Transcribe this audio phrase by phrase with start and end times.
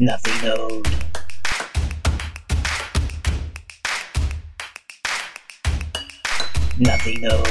[0.00, 0.88] Nothing owed.
[6.80, 7.46] Nothing owed.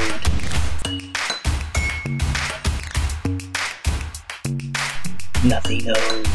[5.42, 6.28] Nothing owed.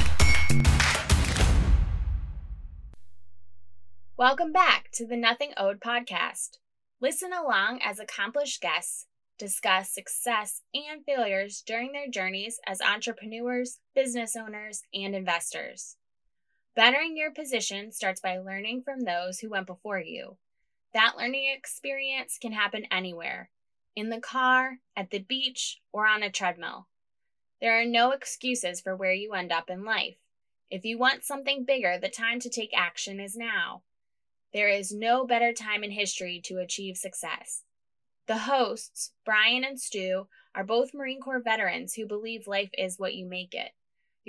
[4.18, 6.58] Welcome back to the Nothing Owed podcast.
[7.00, 9.06] Listen along as accomplished guests
[9.38, 15.96] discuss success and failures during their journeys as entrepreneurs, business owners, and investors.
[16.76, 20.38] Bettering your position starts by learning from those who went before you.
[20.94, 23.50] That learning experience can happen anywhere
[23.96, 26.88] in the car, at the beach, or on a treadmill.
[27.60, 30.16] There are no excuses for where you end up in life.
[30.70, 33.82] If you want something bigger, the time to take action is now.
[34.54, 37.64] There is no better time in history to achieve success.
[38.28, 43.16] The hosts, Brian and Stu, are both Marine Corps veterans who believe life is what
[43.16, 43.72] you make it.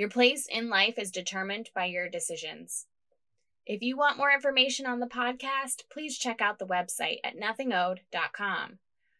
[0.01, 2.87] Your place in life is determined by your decisions.
[3.67, 8.79] If you want more information on the podcast, please check out the website at nothingowed.com.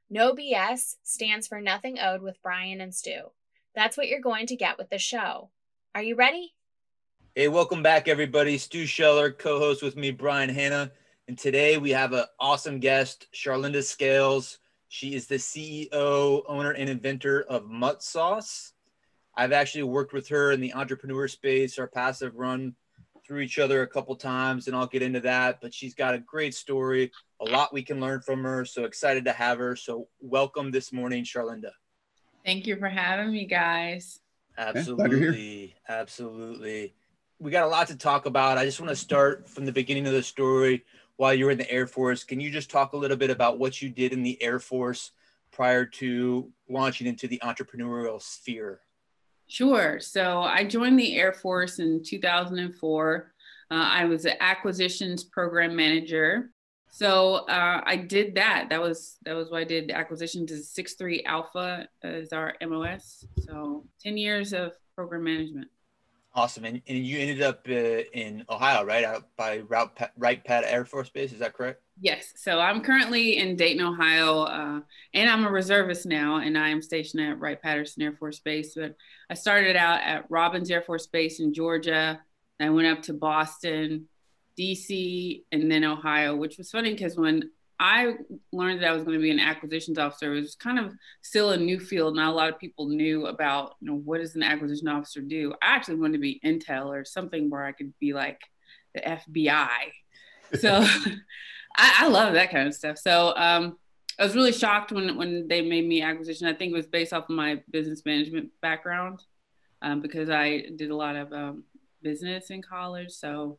[0.09, 3.25] No BS stands for Nothing Owed with Brian and Stu.
[3.75, 5.51] That's what you're going to get with the show.
[5.95, 6.55] Are you ready?
[7.35, 8.57] Hey, welcome back, everybody.
[8.57, 10.93] Stu Scheller, co host with me, Brian Hanna.
[11.29, 14.61] And today we have an awesome guest, Charlinda Scales.
[14.89, 18.73] She is the CEO, owner, and inventor of Mutt Sauce.
[19.35, 21.79] I've actually worked with her in the entrepreneur space.
[21.79, 22.75] Our passive run
[23.27, 25.61] through each other a couple times, and I'll get into that.
[25.61, 28.65] But she's got a great story, a lot we can learn from her.
[28.65, 29.77] So excited to have her.
[29.77, 31.71] So welcome this morning, Charlinda.
[32.45, 34.21] Thank you for having me, guys.
[34.59, 35.75] Absolutely.
[35.89, 36.95] Absolutely.
[37.39, 38.59] We got a lot to talk about.
[38.59, 40.85] I just want to start from the beginning of the story
[41.17, 42.25] while you were in the Air Force.
[42.25, 45.13] Can you just talk a little bit about what you did in the Air Force
[45.53, 48.81] prior to launching into the entrepreneurial sphere?
[49.51, 49.99] Sure.
[49.99, 53.33] So I joined the Air Force in 2004.
[53.69, 56.53] Uh, I was an acquisitions program manager.
[56.93, 58.69] So uh, I did that.
[58.71, 59.91] That was that was what I did.
[59.91, 63.25] Acquisitions is six three Alpha is our MOS.
[63.41, 65.67] So ten years of program management.
[66.33, 66.65] Awesome.
[66.65, 67.73] And, and you ended up uh,
[68.13, 69.05] in Ohio, right?
[69.05, 71.33] Out by Route Wright Pat Air Force Base.
[71.33, 71.83] Is that correct?
[72.03, 72.33] Yes.
[72.37, 74.81] So I'm currently in Dayton, Ohio, uh,
[75.13, 78.75] and I'm a reservist now, and I am stationed at Wright Patterson Air Force Base.
[78.75, 78.97] But
[79.29, 82.19] I started out at Robins Air Force Base in Georgia.
[82.59, 84.09] I went up to Boston,
[84.59, 88.15] DC, and then Ohio, which was funny because when I
[88.53, 90.35] learned that I was going to be an acquisitions officer.
[90.35, 92.15] It was kind of still a new field.
[92.15, 95.55] Not a lot of people knew about, you know, what does an acquisition officer do?
[95.63, 98.43] I actually wanted to be intel or something where I could be like
[98.95, 99.69] the FBI.
[100.59, 100.87] So
[101.77, 102.99] I, I, love that kind of stuff.
[102.99, 103.79] So um,
[104.19, 106.47] I was really shocked when when they made me acquisition.
[106.47, 109.23] I think it was based off of my business management background
[109.83, 111.65] um, because I did a lot of um,
[112.03, 113.11] business in college.
[113.11, 113.59] So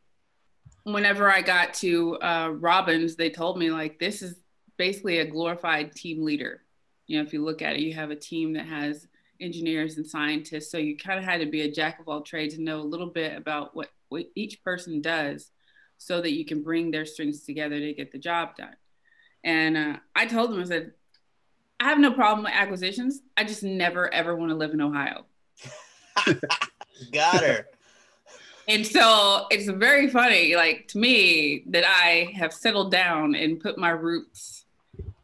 [0.83, 4.35] whenever I got to uh, Robins, they told me like this is
[4.77, 6.63] basically a glorified team leader.
[7.07, 9.07] You know, if you look at it, you have a team that has
[9.39, 10.71] engineers and scientists.
[10.71, 12.83] So you kind of had to be a jack of all trades and know a
[12.83, 15.51] little bit about what, what each person does
[16.01, 18.75] so that you can bring their strengths together to get the job done.
[19.43, 20.91] And uh, I told them, I said,
[21.79, 23.21] I have no problem with acquisitions.
[23.35, 25.25] I just never, ever want to live in Ohio.
[27.11, 27.67] Got her
[28.67, 33.77] and so it's very funny, like to me, that I have settled down and put
[33.77, 34.65] my roots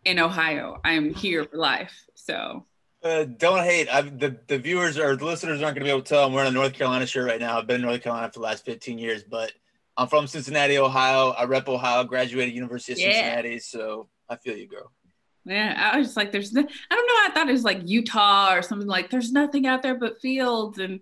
[0.06, 0.80] in Ohio.
[0.84, 2.06] I'm here for life.
[2.16, 2.66] So
[3.04, 3.88] uh, don't hate.
[3.90, 6.26] I've, the the viewers or the listeners aren't going to be able to tell.
[6.26, 7.58] I'm wearing a North Carolina shirt right now.
[7.58, 9.54] I've been in North Carolina for the last 15 years, but
[9.98, 11.32] I'm from Cincinnati, Ohio.
[11.32, 12.04] I rep Ohio.
[12.04, 13.14] Graduated University of yeah.
[13.14, 14.92] Cincinnati, so I feel you, girl.
[15.46, 17.14] Yeah, I was just like, there's, no, I don't know.
[17.26, 19.10] I thought it was like Utah or something like.
[19.10, 21.00] There's nothing out there but fields and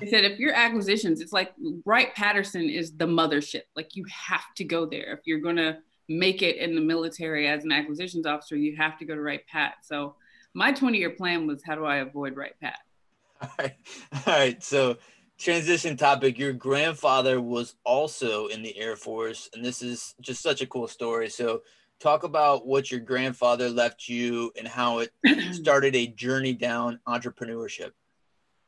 [0.00, 1.52] I said, if your acquisitions, it's like
[1.84, 3.62] Wright Patterson is the mothership.
[3.76, 5.12] Like you have to go there.
[5.12, 8.98] If you're going to make it in the military as an acquisitions officer, you have
[8.98, 9.74] to go to Wright Pat.
[9.82, 10.16] So
[10.54, 12.78] my 20 year plan was how do I avoid Wright Pat?
[13.42, 13.76] All right.
[14.12, 14.62] All right.
[14.62, 14.96] So
[15.40, 16.38] transition topic.
[16.38, 20.86] Your grandfather was also in the Air Force, and this is just such a cool
[20.86, 21.28] story.
[21.30, 21.62] So
[21.98, 25.12] talk about what your grandfather left you and how it
[25.52, 27.90] started a journey down entrepreneurship.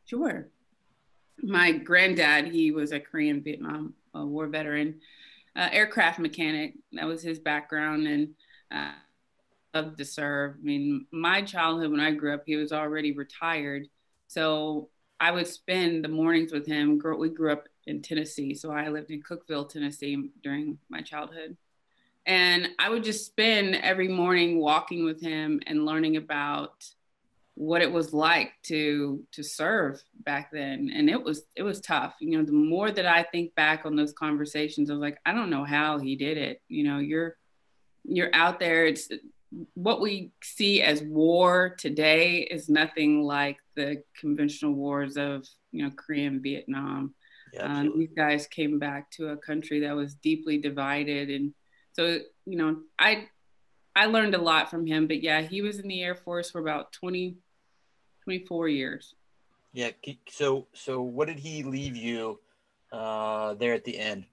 [0.07, 0.49] Sure
[1.43, 5.01] my granddad, he was a Korean Vietnam War veteran,
[5.57, 6.75] uh, aircraft mechanic.
[6.93, 8.29] That was his background, and
[8.71, 8.93] uh,
[9.75, 10.57] loved to serve.
[10.61, 13.89] I mean, my childhood when I grew up, he was already retired,
[14.29, 14.89] so
[15.23, 17.01] I would spend the mornings with him.
[17.17, 21.57] We grew up in Tennessee, so I lived in Cookeville, Tennessee during my childhood.
[22.27, 26.85] And I would just spend every morning walking with him and learning about
[27.55, 32.15] what it was like to to serve back then and it was it was tough
[32.19, 35.35] you know the more that i think back on those conversations i was like i
[35.35, 37.37] don't know how he did it you know you're
[38.05, 39.11] you're out there it's
[39.75, 45.91] what we see as war today is nothing like the conventional wars of you know
[45.91, 47.15] korea and vietnam
[47.53, 51.53] yeah, um, these guys came back to a country that was deeply divided and
[51.93, 53.27] so you know i
[53.95, 56.61] I learned a lot from him, but yeah, he was in the Air Force for
[56.61, 57.37] about 20,
[58.25, 59.15] 24 years.
[59.73, 59.91] Yeah.
[60.31, 62.41] So, so what did he leave you
[62.91, 64.25] uh, there at the end?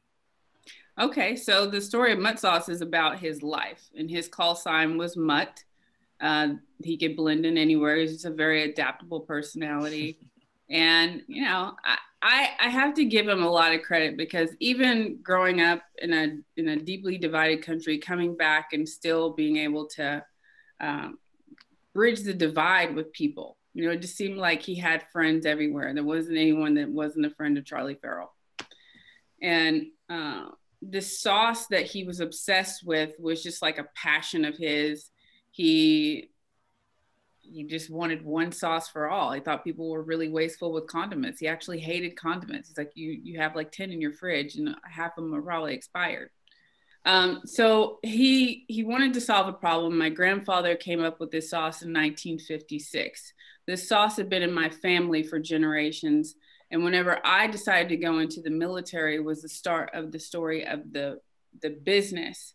[1.00, 1.36] Okay.
[1.36, 5.16] So the story of Mutt Sauce is about his life, and his call sign was
[5.16, 5.64] Mutt.
[6.20, 7.96] Uh, he could blend in anywhere.
[7.98, 10.20] He's just a very adaptable personality.
[10.70, 14.50] and, you know, I, I, I have to give him a lot of credit because
[14.60, 19.58] even growing up in a in a deeply divided country, coming back and still being
[19.58, 20.24] able to
[20.82, 21.18] um,
[21.94, 25.94] bridge the divide with people, you know, it just seemed like he had friends everywhere.
[25.94, 28.34] There wasn't anyone that wasn't a friend of Charlie Farrell,
[29.42, 30.48] and uh,
[30.82, 35.10] the sauce that he was obsessed with was just like a passion of his.
[35.52, 36.30] He
[37.42, 39.32] he just wanted one sauce for all.
[39.32, 41.40] He thought people were really wasteful with condiments.
[41.40, 42.70] He actually hated condiments.
[42.70, 45.42] He's like, you you have like 10 in your fridge and half of them are
[45.42, 46.30] probably expired.
[47.06, 49.98] Um, so he he wanted to solve a problem.
[49.98, 53.34] My grandfather came up with this sauce in 1956.
[53.66, 56.36] This sauce had been in my family for generations.
[56.72, 60.66] And whenever I decided to go into the military was the start of the story
[60.66, 61.20] of the
[61.62, 62.54] the business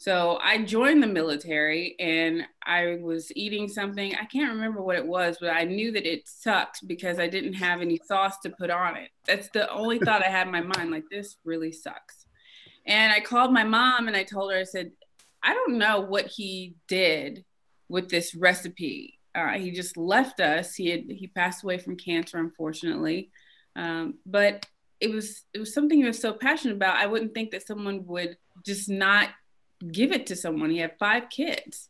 [0.00, 4.14] so I joined the military and I was eating something.
[4.14, 7.52] I can't remember what it was, but I knew that it sucked because I didn't
[7.52, 9.10] have any sauce to put on it.
[9.26, 12.24] That's the only thought I had in my mind like, this really sucks.
[12.86, 14.92] And I called my mom and I told her, I said,
[15.42, 17.44] I don't know what he did
[17.90, 19.18] with this recipe.
[19.34, 20.74] Uh, he just left us.
[20.74, 23.28] He had he passed away from cancer, unfortunately.
[23.76, 24.66] Um, but
[25.00, 26.96] it was it was something he was so passionate about.
[26.96, 29.30] I wouldn't think that someone would just not
[29.92, 30.70] give it to someone.
[30.70, 31.88] He had five kids.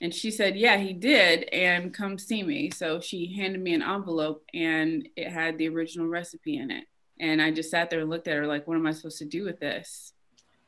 [0.00, 1.44] And she said, Yeah, he did.
[1.52, 2.70] And come see me.
[2.70, 6.84] So she handed me an envelope and it had the original recipe in it.
[7.20, 9.24] And I just sat there and looked at her like, What am I supposed to
[9.24, 10.12] do with this?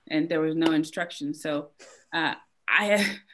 [0.08, 1.42] And there was no instructions.
[1.42, 1.70] So
[2.12, 2.34] uh,
[2.68, 3.18] I.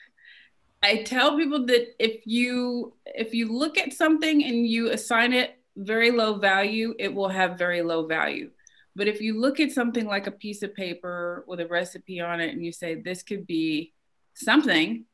[0.85, 5.62] I tell people that if you if you look at something and you assign it
[5.77, 8.51] very low value, it will have very low value.
[8.95, 12.41] But if you look at something like a piece of paper with a recipe on
[12.41, 13.95] it and you say, this could be
[14.35, 15.07] something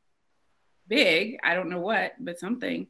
[0.87, 2.87] big, I don't know what, but something,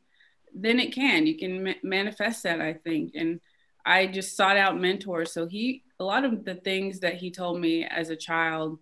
[0.54, 1.28] then it can.
[1.28, 3.12] You can ma- manifest that, I think.
[3.16, 3.40] And
[3.86, 5.32] I just sought out mentors.
[5.32, 8.80] So he, a lot of the things that he told me as a child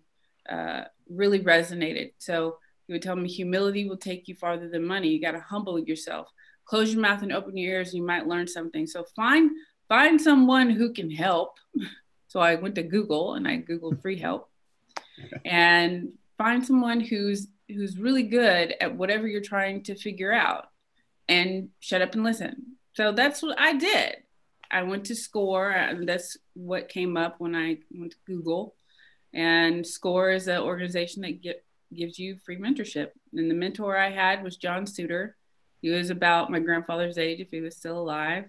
[0.48, 2.12] uh, really resonated.
[2.18, 5.08] So he would tell me humility will take you farther than money.
[5.08, 6.28] You got to humble yourself.
[6.68, 8.86] Close your mouth and open your ears, you might learn something.
[8.86, 9.50] So find
[9.88, 11.56] find someone who can help.
[12.28, 14.50] So I went to Google and I Googled free help
[15.44, 20.68] and find someone who's who's really good at whatever you're trying to figure out
[21.28, 22.76] and shut up and listen.
[22.94, 24.16] So that's what I did.
[24.70, 28.74] I went to SCORE, and that's what came up when I went to Google.
[29.32, 31.64] And SCORE is an organization that get,
[31.94, 33.10] gives you free mentorship.
[33.32, 35.36] And the mentor I had was John Suter.
[35.80, 38.46] He was about my grandfather's age, if he was still alive.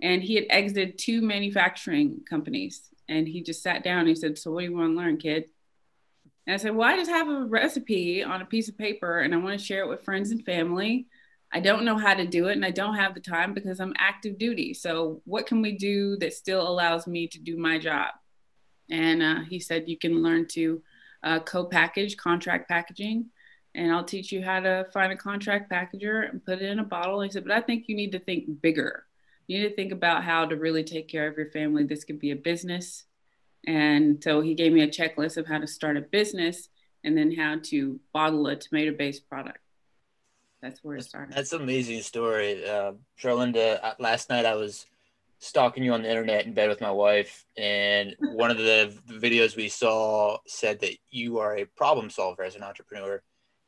[0.00, 4.38] And he had exited two manufacturing companies and he just sat down and he said
[4.38, 5.44] so what do you want to learn kid?
[6.46, 9.34] And i said well i just have a recipe on a piece of paper and
[9.34, 11.06] i want to share it with friends and family.
[11.52, 13.94] I don't know how to do it and i don't have the time because i'm
[13.98, 14.74] active duty.
[14.74, 18.08] So what can we do that still allows me to do my job?
[18.90, 20.82] And uh, he said you can learn to
[21.22, 23.26] uh, co-package contract packaging
[23.74, 26.84] and I'll teach you how to find a contract packager and put it in a
[26.84, 27.20] bottle.
[27.20, 29.04] He said, but I think you need to think bigger
[29.46, 31.84] you need to think about how to really take care of your family.
[31.84, 33.04] This could be a business.
[33.66, 36.68] And so he gave me a checklist of how to start a business
[37.02, 39.58] and then how to bottle a tomato based product.
[40.62, 41.36] That's where it started.
[41.36, 42.66] That's an amazing story.
[42.66, 44.86] Uh, Charlinda, uh, last night I was
[45.38, 49.56] stalking you on the internet in bed with my wife, and one of the videos
[49.56, 53.22] we saw said that you are a problem solver as an entrepreneur.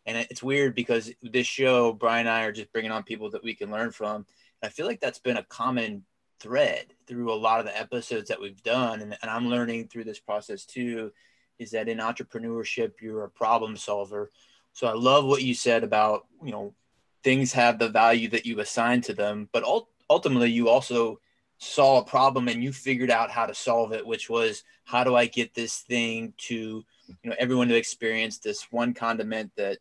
[0.06, 3.42] And it's weird because this show, Brian and I are just bringing on people that
[3.42, 4.24] we can learn from
[4.62, 6.04] I feel like that's been a common
[6.40, 9.00] thread through a lot of the episodes that we've done.
[9.00, 11.12] And, and I'm learning through this process too,
[11.58, 14.30] is that in entrepreneurship, you're a problem solver.
[14.72, 16.74] So I love what you said about, you know,
[17.22, 19.64] things have the value that you assign to them, but
[20.10, 21.20] ultimately you also
[21.58, 25.16] saw a problem and you figured out how to solve it, which was how do
[25.16, 29.78] I get this thing to, you know, everyone to experience this one condiment that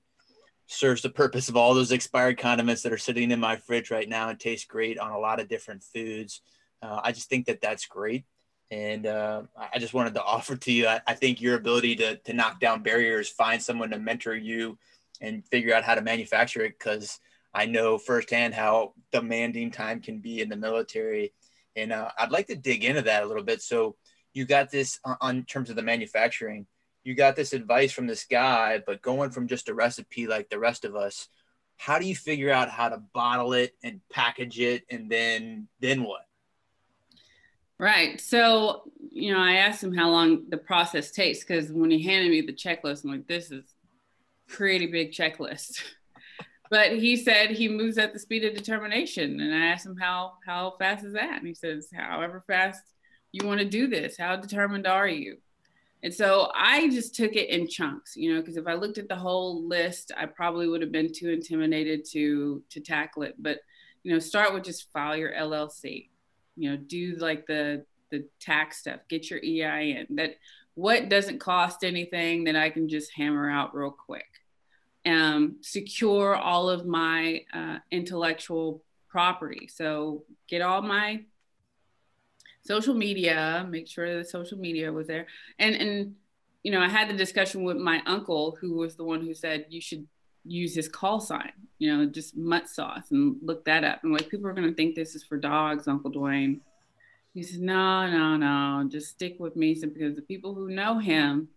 [0.67, 4.09] serves the purpose of all those expired condiments that are sitting in my fridge right
[4.09, 6.41] now and taste great on a lot of different foods.
[6.81, 8.25] Uh, I just think that that's great.
[8.71, 9.43] And uh,
[9.73, 12.59] I just wanted to offer to you, I, I, think your ability to, to knock
[12.59, 14.77] down barriers, find someone to mentor you
[15.21, 16.79] and figure out how to manufacture it.
[16.79, 17.19] Cause
[17.53, 21.33] I know firsthand how demanding time can be in the military.
[21.75, 23.61] And uh, I'd like to dig into that a little bit.
[23.61, 23.95] So
[24.33, 26.65] you got this on, on terms of the manufacturing,
[27.05, 30.59] you got this advice from this guy, but going from just a recipe like the
[30.59, 31.29] rest of us,
[31.77, 36.03] how do you figure out how to bottle it and package it and then then
[36.03, 36.21] what?
[37.77, 38.19] Right.
[38.19, 42.31] So, you know, I asked him how long the process takes because when he handed
[42.31, 43.65] me the checklist, I'm like, this is
[44.47, 45.83] pretty big checklist.
[46.71, 49.39] but he said he moves at the speed of determination.
[49.41, 51.37] And I asked him how how fast is that?
[51.37, 52.81] And he says, however fast
[53.31, 55.37] you want to do this, how determined are you?
[56.05, 59.09] And so I just took it in chunks, you know, because if I looked at
[59.09, 63.35] the whole list, I probably would have been too intimidated to to tackle it.
[63.37, 63.59] But
[64.03, 66.09] you know, start with just file your LLC
[66.55, 70.35] you know do like the the tax stuff get your ein that
[70.75, 74.25] what doesn't cost anything that i can just hammer out real quick.
[75.05, 79.67] Um, secure all of my uh, intellectual property.
[79.67, 81.23] So get all my
[82.65, 85.27] social media make sure the social media was there
[85.59, 86.15] and and
[86.63, 89.65] you know i had the discussion with my uncle who was the one who said
[89.69, 90.07] you should
[90.45, 94.03] use his call sign, you know, just mutt sauce and look that up.
[94.03, 96.59] And like people are going to think this is for dogs, Uncle Dwayne.
[97.33, 101.49] He says, no, no, no, just stick with me because the people who know him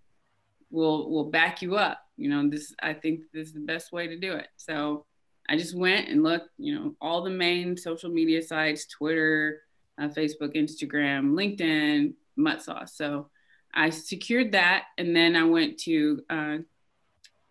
[0.70, 2.04] will will back you up.
[2.16, 4.48] You know, this I think this is the best way to do it.
[4.56, 5.04] So
[5.48, 9.60] I just went and looked, you know, all the main social media sites, Twitter,
[9.98, 12.94] uh, Facebook, Instagram, LinkedIn, mutt sauce.
[12.94, 13.28] So
[13.74, 16.58] I secured that, and then I went to uh,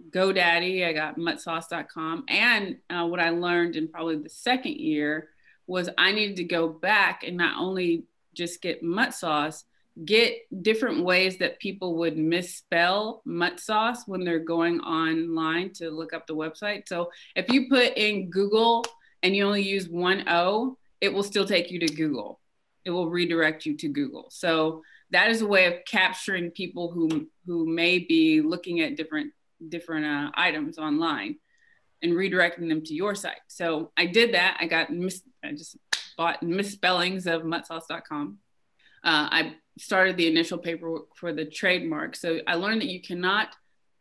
[0.10, 2.26] GoDaddy, I got muttsauce.com.
[2.28, 5.30] And uh, what I learned in probably the second year
[5.66, 9.66] was I needed to go back and not only just get mutt sauce,
[10.06, 16.14] get different ways that people would misspell mutt sauce when they're going online to look
[16.14, 16.88] up the website.
[16.88, 18.86] So if you put in Google
[19.24, 22.40] and you only use one O, it will still take you to Google.
[22.86, 24.28] It will redirect you to Google.
[24.30, 29.34] So that is a way of capturing people who who may be looking at different
[29.70, 31.38] different uh, items online
[32.04, 33.42] and redirecting them to your site.
[33.48, 34.58] So I did that.
[34.60, 35.78] I got mis- I just
[36.18, 38.38] bought misspellings of muttsauce.com.
[39.04, 42.16] Uh, I started the initial paperwork for the trademark.
[42.16, 43.50] So I learned that you cannot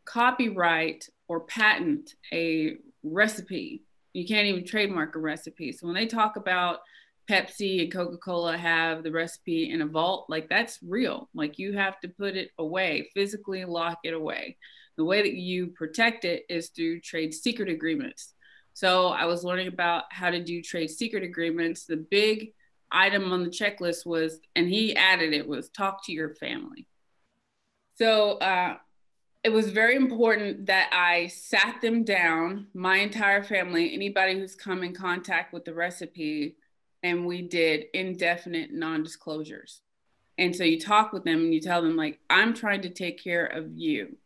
[0.05, 3.83] copyright or patent a recipe.
[4.17, 5.71] You can't even trademark a recipe.
[5.71, 6.79] So when they talk about
[7.29, 11.29] Pepsi and Coca Cola have the recipe in a vault, like that's real.
[11.33, 14.57] Like you have to put it away, physically lock it away
[14.97, 18.33] the way that you protect it is through trade secret agreements.
[18.73, 21.85] So I was learning about how to do trade secret agreements.
[21.85, 22.53] The big
[22.91, 26.87] item on the checklist was, and he added it, was talk to your family.
[27.95, 28.77] So uh,
[29.43, 34.83] it was very important that I sat them down, my entire family, anybody who's come
[34.83, 36.57] in contact with the recipe,
[37.03, 39.81] and we did indefinite non disclosures.
[40.37, 43.23] And so you talk with them and you tell them, like, I'm trying to take
[43.23, 44.17] care of you.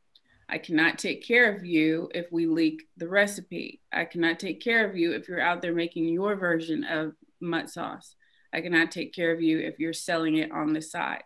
[0.50, 3.80] I cannot take care of you if we leak the recipe.
[3.94, 7.70] I cannot take care of you if you're out there making your version of mutt
[7.70, 8.16] sauce.
[8.54, 11.24] I cannot take care of you if you're selling it on the side.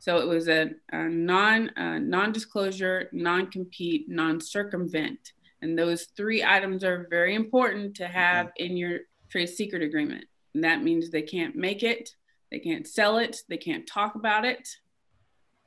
[0.00, 6.06] So it was a, a non uh, non disclosure, non compete, non circumvent, and those
[6.16, 10.24] three items are very important to have in your trade secret agreement.
[10.54, 12.16] And that means they can't make it,
[12.50, 14.66] they can't sell it, they can't talk about it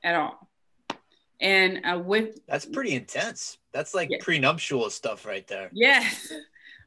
[0.03, 0.49] at all.
[1.39, 3.59] And uh, with that's pretty intense.
[3.71, 4.17] That's like yeah.
[4.19, 5.69] prenuptial stuff right there.
[5.73, 6.33] Yes.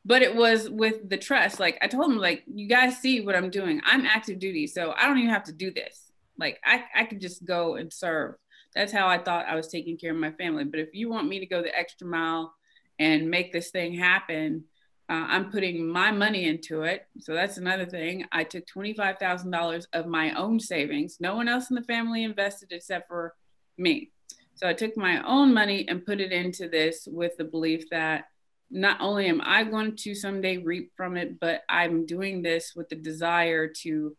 [0.04, 1.60] But it was with the trust.
[1.60, 3.80] Like i told him like you guys see what i'm doing.
[3.84, 6.05] I'm active duty so i don't even have to do this
[6.38, 8.34] like i, I could just go and serve.
[8.74, 10.64] That's how i thought i was taking care of my family.
[10.64, 12.54] But if you want me to go the extra mile
[12.98, 14.64] and make this thing happen
[15.08, 17.06] uh, i'm putting my money into it.
[17.20, 18.24] So that's another thing.
[18.32, 21.18] I took $25000 of my own savings.
[21.20, 23.34] No one else in the family invested except for
[23.78, 24.10] me.
[24.56, 28.24] So I took my own money and put it into this with the belief that
[28.70, 32.88] not only am I going to someday reap from it, but I'm doing this with
[32.88, 34.16] the desire to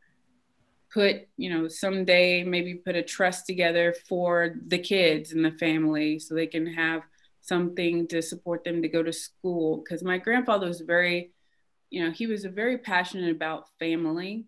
[0.94, 6.20] put, you know, someday maybe put a trust together for the kids and the family
[6.20, 7.02] so they can have
[7.42, 9.78] something to support them to go to school.
[9.84, 11.32] Because my grandfather was very,
[11.90, 14.46] you know, he was very passionate about family.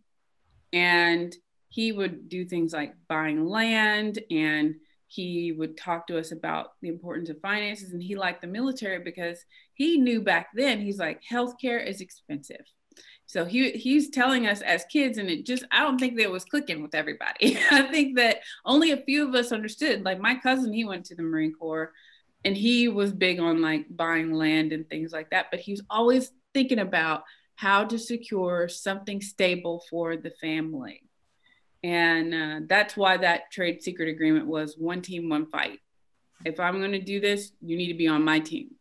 [0.72, 1.36] And
[1.69, 4.75] he would do things like buying land and
[5.08, 7.91] he would talk to us about the importance of finances.
[7.91, 9.43] And he liked the military because
[9.74, 12.65] he knew back then he's like healthcare is expensive
[13.29, 16.31] so he he's telling us as kids and it just i don't think that it
[16.31, 20.36] was clicking with everybody i think that only a few of us understood like my
[20.36, 21.91] cousin he went to the marine corps
[22.45, 25.83] and he was big on like buying land and things like that but he was
[25.89, 27.24] always thinking about
[27.55, 31.03] how to secure something stable for the family
[31.83, 35.79] and uh, that's why that trade secret agreement was one team, one fight.
[36.45, 38.71] If I'm going to do this, you need to be on my team,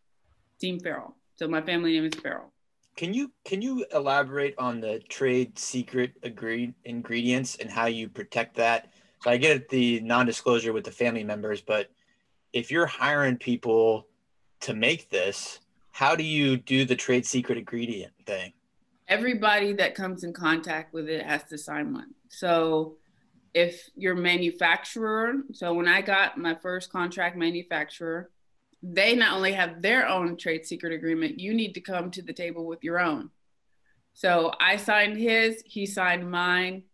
[0.61, 1.17] Team Farrell.
[1.37, 2.52] So my family name is Farrell.
[2.99, 8.57] Can you can you elaborate on the trade secret agreed ingredients and how you protect
[8.57, 8.90] that?
[9.23, 11.93] So I get the non-disclosure with the family members, but
[12.52, 14.09] if you're hiring people
[14.62, 15.61] to make this,
[15.93, 18.52] how do you do the trade secret ingredient thing?
[19.07, 22.14] Everybody that comes in contact with it has to sign one.
[22.31, 22.97] So
[23.55, 28.31] if your manufacturer, so when I got my first contract manufacturer,
[28.83, 32.33] they not only have their own trade secret agreement, you need to come to the
[32.33, 33.31] table with your own.
[34.15, 36.85] So I signed his, he signed mine,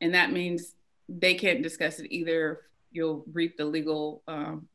[0.00, 0.74] and that means
[1.08, 2.60] they can't discuss it either.
[2.90, 4.68] You'll reap the legal um,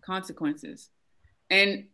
[0.00, 0.90] consequences.
[1.50, 1.86] And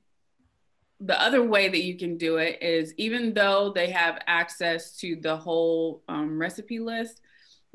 [1.00, 5.16] the other way that you can do it is even though they have access to
[5.16, 7.20] the whole um, recipe list,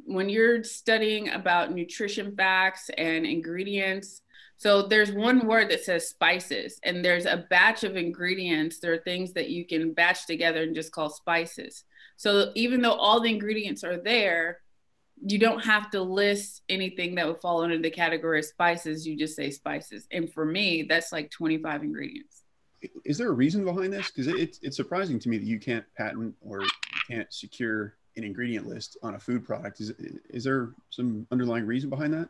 [0.03, 4.21] when you're studying about nutrition facts and ingredients,
[4.57, 8.79] so there's one word that says spices, and there's a batch of ingredients.
[8.79, 11.83] There are things that you can batch together and just call spices.
[12.17, 14.59] So even though all the ingredients are there,
[15.25, 19.05] you don't have to list anything that would fall under the category of spices.
[19.05, 20.07] You just say spices.
[20.11, 22.43] And for me, that's like 25 ingredients.
[23.03, 24.11] Is there a reason behind this?
[24.11, 26.63] Because it, it's, it's surprising to me that you can't patent or
[27.09, 29.81] can't secure an ingredient list on a food product.
[29.81, 29.91] Is
[30.29, 32.29] is there some underlying reason behind that?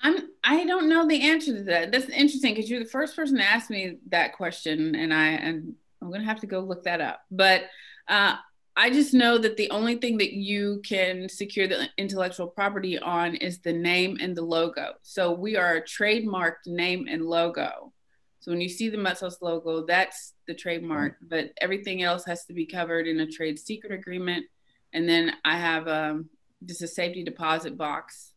[0.00, 1.92] I'm I don't know the answer to that.
[1.92, 5.74] That's interesting because you're the first person to ask me that question, and I and
[6.00, 7.20] I'm gonna have to go look that up.
[7.30, 7.64] But
[8.08, 8.36] uh,
[8.76, 13.34] I just know that the only thing that you can secure the intellectual property on
[13.34, 14.94] is the name and the logo.
[15.02, 17.92] So we are a trademarked name and logo.
[18.40, 22.44] So when you see the Mutt Sauce logo, that's the trademark, but everything else has
[22.44, 24.46] to be covered in a trade secret agreement
[24.92, 26.28] and then I have um,
[26.64, 28.27] just a safety deposit box,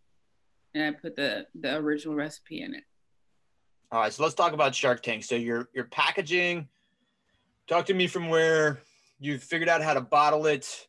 [0.73, 2.83] and I put the the original recipe in it.
[3.91, 5.23] All right, so let's talk about Shark Tank.
[5.23, 6.67] So your your packaging.
[7.67, 8.81] Talk to me from where
[9.19, 10.87] you figured out how to bottle it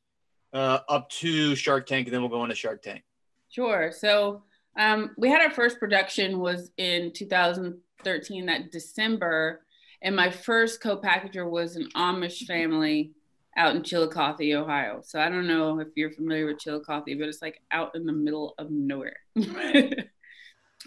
[0.52, 3.02] uh, up to Shark Tank, and then we'll go into Shark Tank.
[3.48, 3.92] Sure.
[3.92, 4.42] So
[4.78, 9.62] um, we had our first production was in 2013, that December,
[10.00, 13.12] and my first co-packager was an Amish family
[13.56, 15.02] out in Chillicothe, Ohio.
[15.04, 18.12] So I don't know if you're familiar with Chillicothe, but it's like out in the
[18.12, 19.16] middle of nowhere.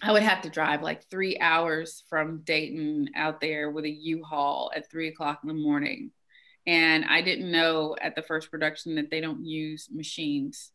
[0.04, 4.72] I would have to drive like three hours from Dayton out there with a U-Haul
[4.76, 6.12] at three o'clock in the morning.
[6.68, 10.72] And I didn't know at the first production that they don't use machines.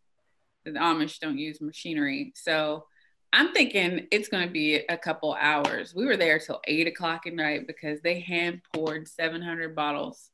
[0.64, 2.33] The Amish don't use machinery.
[2.37, 2.85] So
[3.33, 5.94] I'm thinking it's going to be a couple hours.
[5.94, 10.30] We were there till eight o'clock at night because they hand poured 700 bottles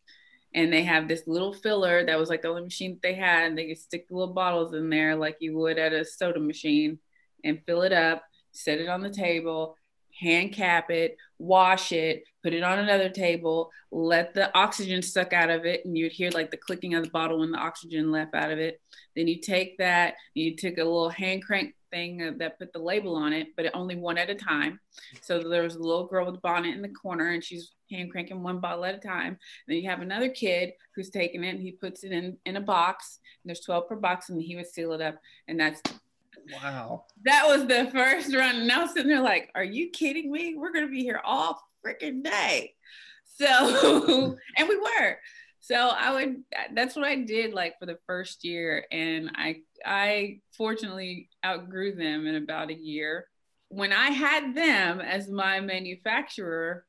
[0.57, 3.45] and they have this little filler that was like the only machine that they had.
[3.45, 6.41] And they could stick the little bottles in there like you would at a soda
[6.41, 6.99] machine
[7.45, 9.77] and fill it up, set it on the table,
[10.19, 15.51] hand cap it, wash it, put it on another table, let the oxygen suck out
[15.51, 18.37] of it, and you'd hear like the clicking of the bottle when the oxygen left
[18.37, 18.81] out of it.
[19.17, 22.79] Then you take that, you took a little hand crank thing uh, that put the
[22.79, 24.79] label on it, but only one at a time.
[25.23, 28.13] So there was a little girl with a bonnet in the corner, and she's hand
[28.13, 29.33] cranking one bottle at a time.
[29.33, 32.55] And then you have another kid who's taking it and he puts it in in
[32.57, 33.19] a box.
[33.45, 35.17] there's 12 per box, and he would seal it up.
[35.49, 35.83] And that's
[36.63, 37.07] wow.
[37.25, 38.57] That was the first run.
[38.57, 40.55] And I was sitting there like, are you kidding me?
[40.57, 42.75] We're gonna be here all freaking day.
[43.25, 45.19] So and we were.
[45.61, 46.45] So I would
[46.75, 48.85] that's what I did like for the first year.
[48.91, 53.27] And I I fortunately outgrew them in about a year.
[53.69, 56.87] When I had them as my manufacturer,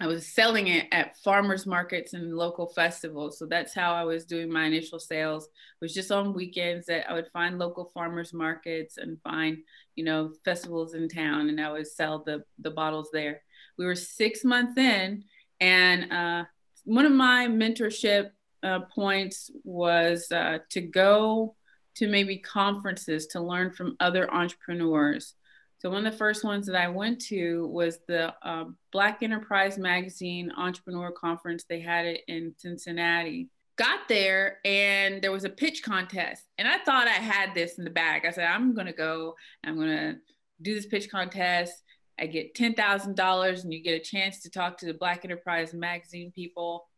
[0.00, 3.38] I was selling it at farmers markets and local festivals.
[3.38, 5.44] So that's how I was doing my initial sales.
[5.44, 9.58] It was just on weekends that I would find local farmers markets and find,
[9.94, 13.42] you know, festivals in town and I would sell the the bottles there.
[13.78, 15.24] We were 6 months in
[15.60, 16.44] and uh,
[16.84, 18.30] one of my mentorship
[18.62, 21.54] uh, points was uh, to go
[21.96, 25.34] to maybe conferences to learn from other entrepreneurs
[25.78, 29.78] so one of the first ones that I went to was the uh, Black Enterprise
[29.78, 31.64] Magazine Entrepreneur Conference.
[31.68, 33.50] They had it in Cincinnati.
[33.76, 37.84] Got there and there was a pitch contest, and I thought I had this in
[37.84, 38.24] the bag.
[38.24, 39.34] I said, I'm gonna go.
[39.64, 40.16] I'm gonna
[40.62, 41.74] do this pitch contest.
[42.18, 46.30] I get $10,000 and you get a chance to talk to the Black Enterprise magazine
[46.30, 46.88] people.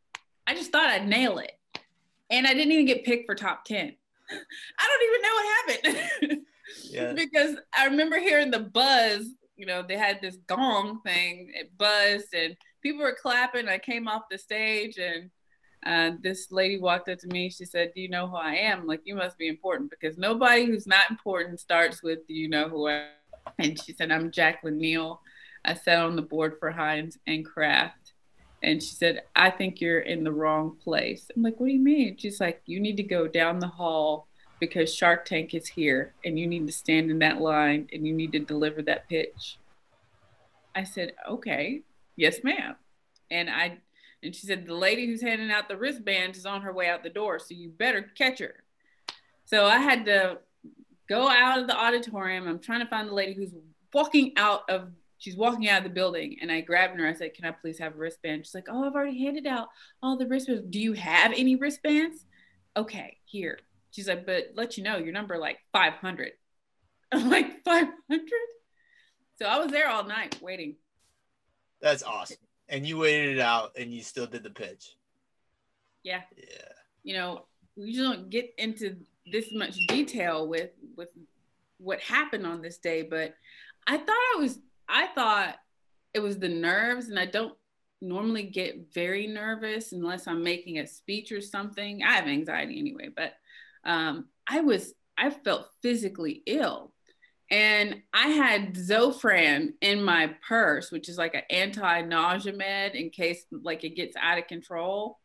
[0.47, 1.53] I just thought I'd nail it.
[2.31, 3.95] And I didn't even get picked for top 10.
[4.79, 6.47] I don't even know what happened.
[6.85, 7.15] Yeah.
[7.15, 9.27] because I remember hearing the buzz,
[9.57, 13.69] you know, they had this gong thing, it buzzed and people were clapping.
[13.69, 15.31] I came off the stage and
[15.87, 17.51] uh, this lady walked up to me.
[17.51, 18.87] She said, Do you know who I am?
[18.87, 22.69] Like, you must be important because nobody who's not important starts with, Do you know
[22.69, 23.09] who I am?
[23.59, 25.21] And she said, I'm Jacqueline Neal.
[25.65, 28.13] I sat on the board for Heinz and Kraft.
[28.63, 31.31] And she said, I think you're in the wrong place.
[31.35, 32.17] I'm like, What do you mean?
[32.17, 34.27] She's like, You need to go down the hall
[34.61, 38.13] because Shark Tank is here and you need to stand in that line and you
[38.13, 39.59] need to deliver that pitch.
[40.75, 41.83] I said, Okay,
[42.17, 42.77] yes, ma'am.
[43.31, 43.79] And I
[44.23, 47.03] and she said, The lady who's handing out the wristbands is on her way out
[47.03, 48.65] the door, so you better catch her.
[49.45, 50.39] So I had to
[51.09, 52.47] go out of the auditorium.
[52.47, 53.55] I'm trying to find the lady who's
[53.93, 57.07] walking out of she's walking out of the building and I grabbed her.
[57.07, 58.47] I said, Can I please have a wristband?
[58.47, 59.69] She's like, Oh, I've already handed out
[60.03, 60.63] all the wristbands.
[60.71, 62.25] Do you have any wristbands?
[62.77, 63.59] Okay, here.
[63.91, 66.33] She's like, But let you know, your number like 500.
[67.13, 67.93] I'm like, 500?
[69.39, 70.77] So I was there all night waiting.
[71.81, 72.39] That's awesome.
[72.69, 74.97] And you waited it out and you still did the pitch.
[76.03, 76.23] Yeah.
[76.37, 76.45] Yeah.
[77.03, 78.97] you know we usually don't get into
[79.33, 81.09] this much detail with with
[81.79, 83.35] what happened on this day but
[83.87, 85.57] i thought i was i thought
[86.15, 87.55] it was the nerves and i don't
[88.01, 92.03] normally get very nervous unless i'm making a speech or something.
[92.03, 93.33] I have anxiety anyway but
[93.85, 96.93] um, i was i felt physically ill.
[97.51, 103.45] And i had zofran in my purse which is like an anti-nausea med in case
[103.51, 105.19] like it gets out of control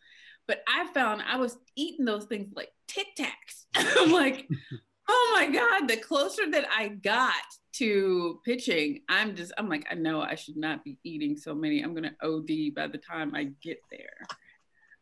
[0.48, 3.66] but I found I was eating those things like Tic Tacs.
[3.76, 4.48] I'm like,
[5.10, 7.34] oh my God, the closer that I got
[7.74, 11.82] to pitching, I'm just, I'm like, I know I should not be eating so many.
[11.82, 14.28] I'm going to OD by the time I get there.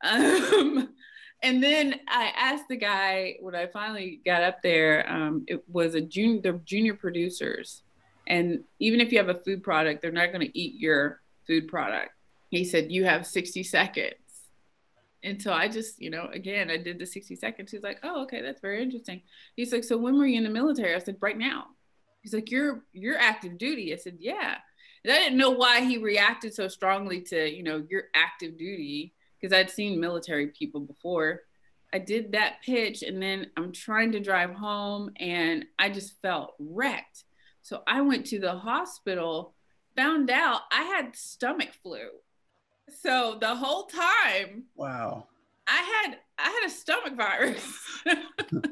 [0.03, 0.95] Um,
[1.43, 5.93] and then I asked the guy when I finally got up there, um, it was
[5.93, 7.83] a junior, the junior producers.
[8.27, 11.67] And even if you have a food product, they're not going to eat your food
[11.67, 12.09] product.
[12.49, 14.15] He said, You have 60 seconds.
[15.23, 17.71] And so I just, you know, again, I did the 60 seconds.
[17.71, 19.21] He's like, oh, okay, that's very interesting.
[19.55, 20.95] He's like, so when were you in the military?
[20.95, 21.67] I said, right now.
[22.21, 23.93] He's like, you're you're active duty.
[23.93, 24.57] I said, yeah.
[25.03, 29.13] And I didn't know why he reacted so strongly to, you know, your active duty
[29.39, 31.41] because I'd seen military people before.
[31.93, 36.53] I did that pitch and then I'm trying to drive home and I just felt
[36.59, 37.23] wrecked.
[37.63, 39.53] So I went to the hospital,
[39.95, 42.07] found out I had stomach flu.
[42.99, 45.27] So the whole time Wow.
[45.67, 47.63] I had I had a stomach virus.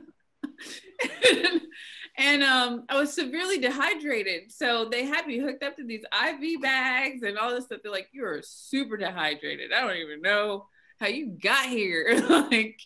[2.18, 4.52] and um, I was severely dehydrated.
[4.52, 7.80] So they had me hooked up to these IV bags and all this stuff.
[7.82, 9.72] They're like, you're super dehydrated.
[9.72, 10.68] I don't even know
[11.00, 12.22] how you got here.
[12.30, 12.80] like,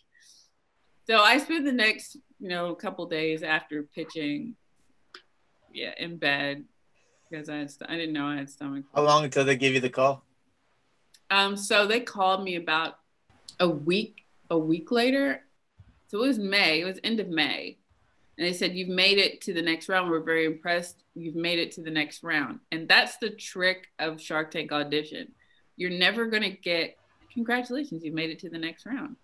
[1.06, 4.54] so I spent the next, you know, couple days after pitching,
[5.72, 6.64] yeah, in bed
[7.28, 8.84] because I had, st- I didn't know I had stomach.
[8.94, 10.22] How long until they give you the call?
[11.30, 12.98] Um, so they called me about
[13.60, 15.42] a week, a week later.
[16.08, 17.78] So it was May, it was end of May.
[18.36, 20.10] And they said, You've made it to the next round.
[20.10, 21.04] We're very impressed.
[21.14, 22.60] You've made it to the next round.
[22.72, 25.32] And that's the trick of Shark Tank audition.
[25.76, 26.96] You're never going to get,
[27.32, 29.16] congratulations, you've made it to the next round.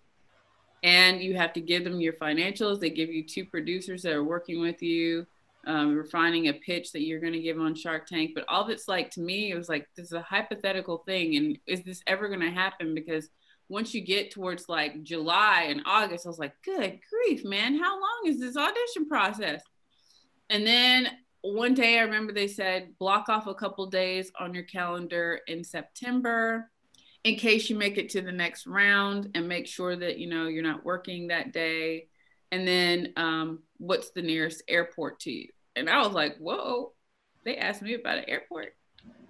[0.83, 2.79] And you have to give them your financials.
[2.79, 5.27] They give you two producers that are working with you,
[5.65, 8.31] um, refining a pitch that you're going to give on Shark Tank.
[8.33, 11.35] But all that's like, to me, it was like, this is a hypothetical thing.
[11.35, 12.95] And is this ever going to happen?
[12.95, 13.29] Because
[13.69, 17.93] once you get towards like July and August, I was like, good grief, man, how
[17.93, 19.61] long is this audition process?
[20.49, 21.07] And then
[21.41, 25.63] one day I remember they said, block off a couple days on your calendar in
[25.63, 26.69] September
[27.23, 30.47] in case you make it to the next round and make sure that, you know,
[30.47, 32.07] you're not working that day.
[32.51, 35.49] And then um, what's the nearest airport to you?
[35.75, 36.93] And I was like, whoa,
[37.43, 38.75] they asked me about an airport.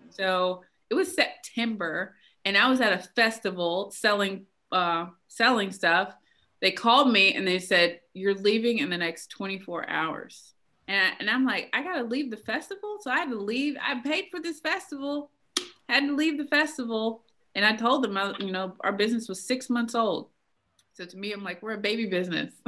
[0.09, 6.13] So it was September and I was at a festival selling uh, selling stuff.
[6.61, 10.53] They called me and they said, "You're leaving in the next 24 hours."
[10.87, 13.75] And, and I'm like, "I gotta leave the festival," so I had to leave.
[13.81, 15.31] I paid for this festival,
[15.89, 17.23] had to leave the festival,
[17.55, 20.29] and I told them, I, you know, our business was six months old.
[20.93, 22.53] So to me, I'm like, we're a baby business.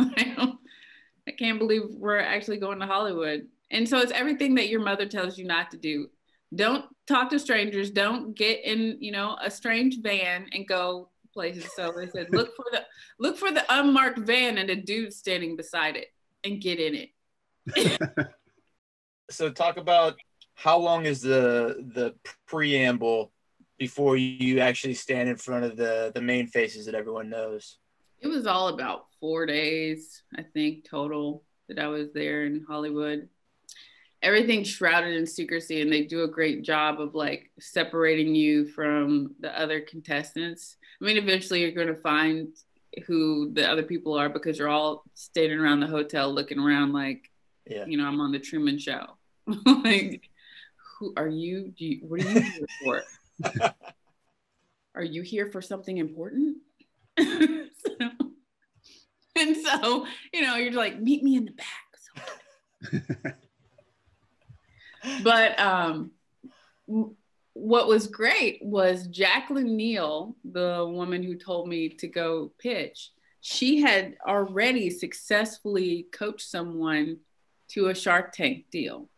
[1.27, 3.47] I can't believe we're actually going to Hollywood.
[3.71, 6.07] And so it's everything that your mother tells you not to do
[6.55, 11.67] don't talk to strangers don't get in you know a strange van and go places
[11.75, 12.85] so they said look for the
[13.17, 16.09] look for the unmarked van and a dude standing beside it
[16.43, 17.07] and get in
[17.65, 18.29] it
[19.33, 20.15] So talk about
[20.53, 22.13] how long is the the
[22.45, 23.31] preamble
[23.79, 27.79] before you actually stand in front of the the main faces that everyone knows?
[28.19, 33.29] It was all about four days, I think, total that I was there in Hollywood.
[34.21, 39.33] Everything's shrouded in secrecy, and they do a great job of like separating you from
[39.39, 40.75] the other contestants.
[41.01, 42.49] I mean, eventually you're going to find
[43.07, 47.31] who the other people are because you're all standing around the hotel looking around like,
[47.65, 47.85] Yeah.
[47.85, 49.05] you know, I'm on the Truman Show.
[49.65, 50.29] like,
[50.99, 51.73] who are you?
[51.77, 53.03] Do you what are you here for?
[54.95, 56.57] are you here for something important?
[57.17, 58.32] So-
[59.39, 61.67] and so, you know, you're like, meet me in the back.
[65.23, 66.11] but um,
[67.53, 73.11] what was great was Jacqueline Neal, the woman who told me to go pitch.
[73.41, 77.17] She had already successfully coached someone
[77.69, 79.09] to a Shark Tank deal.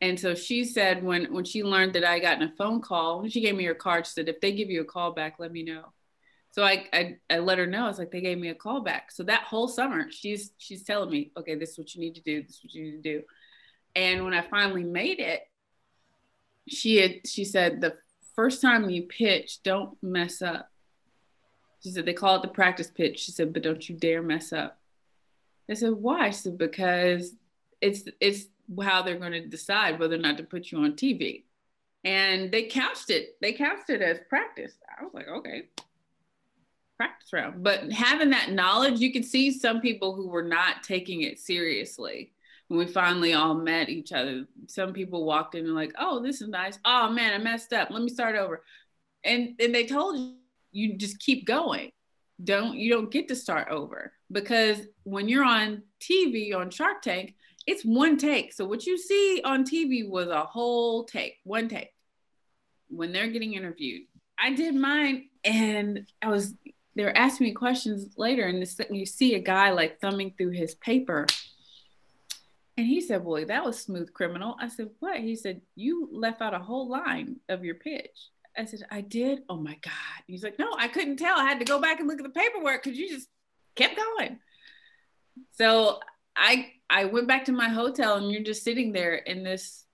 [0.00, 3.28] And so she said when when she learned that I got in a phone call,
[3.28, 4.06] she gave me her card.
[4.06, 5.92] She said, if they give you a call back, let me know.
[6.52, 7.88] So I, I I let her know.
[7.88, 9.12] It's like they gave me a call back.
[9.12, 12.22] So that whole summer, she's she's telling me, okay, this is what you need to
[12.22, 12.42] do.
[12.42, 13.22] This is what you need to do.
[13.94, 15.42] And when I finally made it,
[16.68, 17.96] she had she said the
[18.34, 20.70] first time you pitch, don't mess up.
[21.82, 23.20] She said they call it the practice pitch.
[23.20, 24.78] She said, but don't you dare mess up.
[25.70, 26.30] I said, why?
[26.30, 27.34] She said, because
[27.80, 28.46] it's it's
[28.82, 31.44] how they're going to decide whether or not to put you on TV.
[32.04, 33.36] And they couched it.
[33.40, 34.72] They couched it as practice.
[34.98, 35.68] I was like, okay,
[37.00, 37.62] practice round.
[37.62, 42.32] But having that knowledge, you could see some people who were not taking it seriously.
[42.68, 46.42] When we finally all met each other, some people walked in and like, oh, this
[46.42, 46.78] is nice.
[46.84, 47.88] Oh man, I messed up.
[47.90, 48.62] Let me start over.
[49.24, 50.34] And and they told you
[50.72, 51.90] you just keep going.
[52.44, 57.34] Don't you don't get to start over because when you're on TV on Shark Tank,
[57.66, 58.52] it's one take.
[58.52, 61.88] So what you see on TV was a whole take, one take.
[62.88, 64.02] When they're getting interviewed,
[64.38, 66.54] I did mine, and I was
[66.96, 70.50] they were asking me questions later, and this, you see a guy like thumbing through
[70.50, 71.26] his paper,
[72.76, 76.40] and he said, "Boy, that was smooth criminal." I said, "What?" He said, "You left
[76.40, 80.24] out a whole line of your pitch." I said, "I did." Oh my god!
[80.26, 81.38] He's like, "No, I couldn't tell.
[81.38, 83.28] I had to go back and look at the paperwork because you just
[83.76, 84.38] kept going."
[85.52, 86.00] So
[86.36, 89.84] I I went back to my hotel, and you're just sitting there in this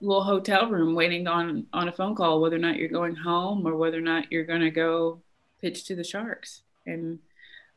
[0.00, 3.66] little hotel room waiting on on a phone call whether or not you're going home
[3.66, 5.22] or whether or not you're going to go
[5.66, 7.18] pitch to the sharks and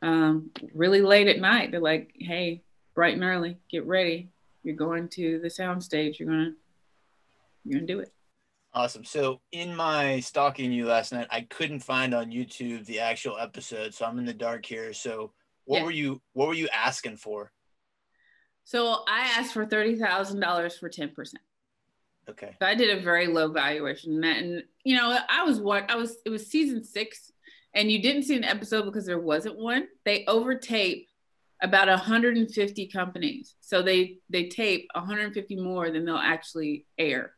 [0.04, 2.62] um, really late at night they're like hey
[2.94, 4.30] bright and early get ready
[4.62, 6.52] you're going to the soundstage you're gonna
[7.66, 8.14] you're gonna do it
[8.72, 9.04] Awesome.
[9.04, 13.96] So in my stalking you last night, I couldn't find on YouTube the actual episode,
[13.96, 14.94] so I'm in the dark here.
[14.94, 15.32] So
[15.66, 15.86] what Yeah.
[15.86, 17.52] were you what were you asking for?
[18.66, 21.34] so i asked for $30000 for 10%
[22.30, 22.56] Okay.
[22.62, 26.18] So I did a very low valuation, and you know, I was what I was.
[26.26, 27.32] It was season six,
[27.74, 29.88] and you didn't see an episode because there wasn't one.
[30.06, 31.08] They overtape
[31.62, 37.34] about 150 companies, so they they tape 150 more than they'll actually air.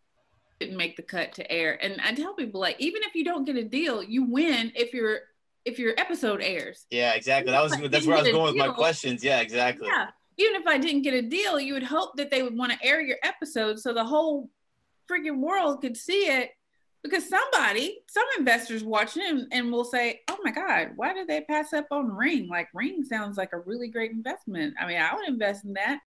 [0.59, 3.45] Didn't make the cut to air, and I tell people like, even if you don't
[3.45, 5.21] get a deal, you win if your
[5.65, 6.85] if your episode airs.
[6.89, 7.51] Yeah, exactly.
[7.51, 9.23] That was that's where I was didn't get a going with my questions.
[9.23, 9.87] Yeah, exactly.
[9.87, 10.07] Yeah.
[10.37, 12.83] Even if I didn't get a deal, you would hope that they would want to
[12.83, 14.49] air your episode so the whole
[15.09, 16.51] freaking world could see it.
[17.03, 21.41] Because somebody, some investors watching it and will say, Oh my God, why did they
[21.41, 22.47] pass up on Ring?
[22.47, 24.75] Like Ring sounds like a really great investment.
[24.79, 25.99] I mean, I would invest in that.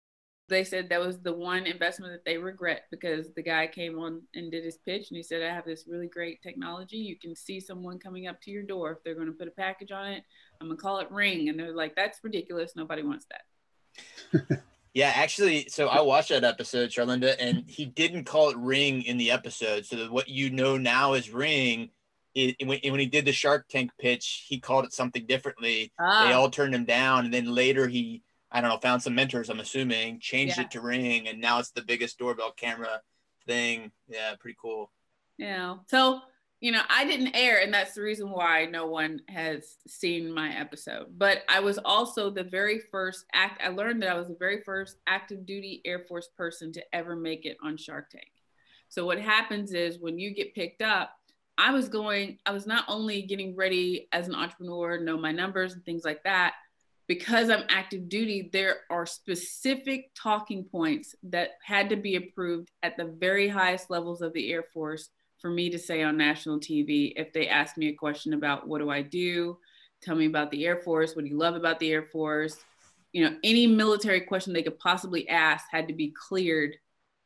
[0.50, 4.22] They said that was the one investment that they regret because the guy came on
[4.36, 6.98] and did his pitch and he said, I have this really great technology.
[6.98, 9.52] You can see someone coming up to your door if they're going to put a
[9.52, 10.24] package on it.
[10.62, 11.50] I'm going to call it Ring.
[11.50, 12.74] And they're like, That's ridiculous.
[12.76, 14.62] Nobody wants that.
[14.94, 19.18] Yeah, actually, so I watched that episode, Charlinda, and he didn't call it Ring in
[19.18, 19.86] the episode.
[19.88, 21.90] So that what you know now is Ring.
[22.36, 25.92] It, when, when he did the Shark Tank pitch, he called it something differently.
[26.00, 26.28] Ah.
[26.28, 29.50] They all turned him down, and then later he, I don't know, found some mentors.
[29.50, 30.66] I'm assuming, changed Yeah.
[30.66, 33.02] it to Ring, and now it's the biggest doorbell camera
[33.48, 33.92] thing.
[34.08, 34.92] Yeah, pretty cool.
[35.38, 35.78] Yeah.
[35.88, 36.22] so
[36.64, 40.58] you know i didn't air and that's the reason why no one has seen my
[40.58, 41.08] episode.
[41.18, 44.62] But i was also the very first act i learned that i was the very
[44.62, 48.32] first active duty air force person to ever make it on shark tank.
[48.88, 51.12] So what happens is when you get picked up
[51.58, 55.74] i was going i was not only getting ready as an entrepreneur know my numbers
[55.74, 56.54] and things like that
[57.08, 62.96] because i'm active duty there are specific talking points that had to be approved at
[62.96, 65.10] the very highest levels of the air force
[65.44, 68.80] for me to say on national TV if they ask me a question about what
[68.80, 69.58] do I do,
[70.02, 72.58] tell me about the Air Force, what do you love about the Air Force,
[73.12, 76.78] you know, any military question they could possibly ask had to be cleared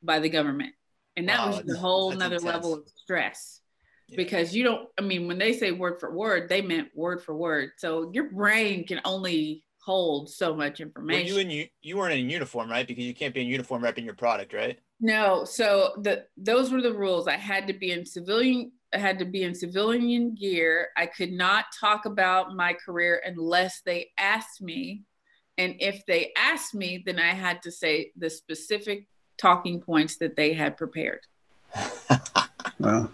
[0.01, 0.73] by the government.
[1.15, 3.61] And that Wow, was a whole nother level of stress
[4.07, 4.17] Yeah.
[4.17, 7.35] because you don't, I mean, when they say word for word, they meant word for
[7.35, 7.69] word.
[7.77, 11.27] So your brain can only hold so much Were information.
[11.27, 12.85] you in you you weren't in uniform, right?
[12.87, 14.79] Because you can't be in uniform repping your product, right?
[14.99, 17.27] No, so the those were the rules.
[17.27, 18.71] I had to be in civilian.
[18.93, 20.89] I had to be in civilian gear.
[20.97, 25.03] I could not talk about my career unless they asked me,
[25.57, 29.07] and if they asked me, then I had to say the specific
[29.37, 31.21] talking points that they had prepared.
[32.79, 33.09] Wow.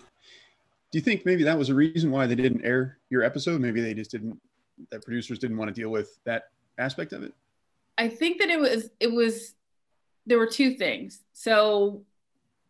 [0.91, 3.61] Do you think maybe that was a reason why they didn't air your episode?
[3.61, 4.39] Maybe they just didn't,
[4.91, 7.33] that producers didn't want to deal with that aspect of it?
[7.97, 9.53] I think that it was it was
[10.25, 11.21] there were two things.
[11.33, 12.03] So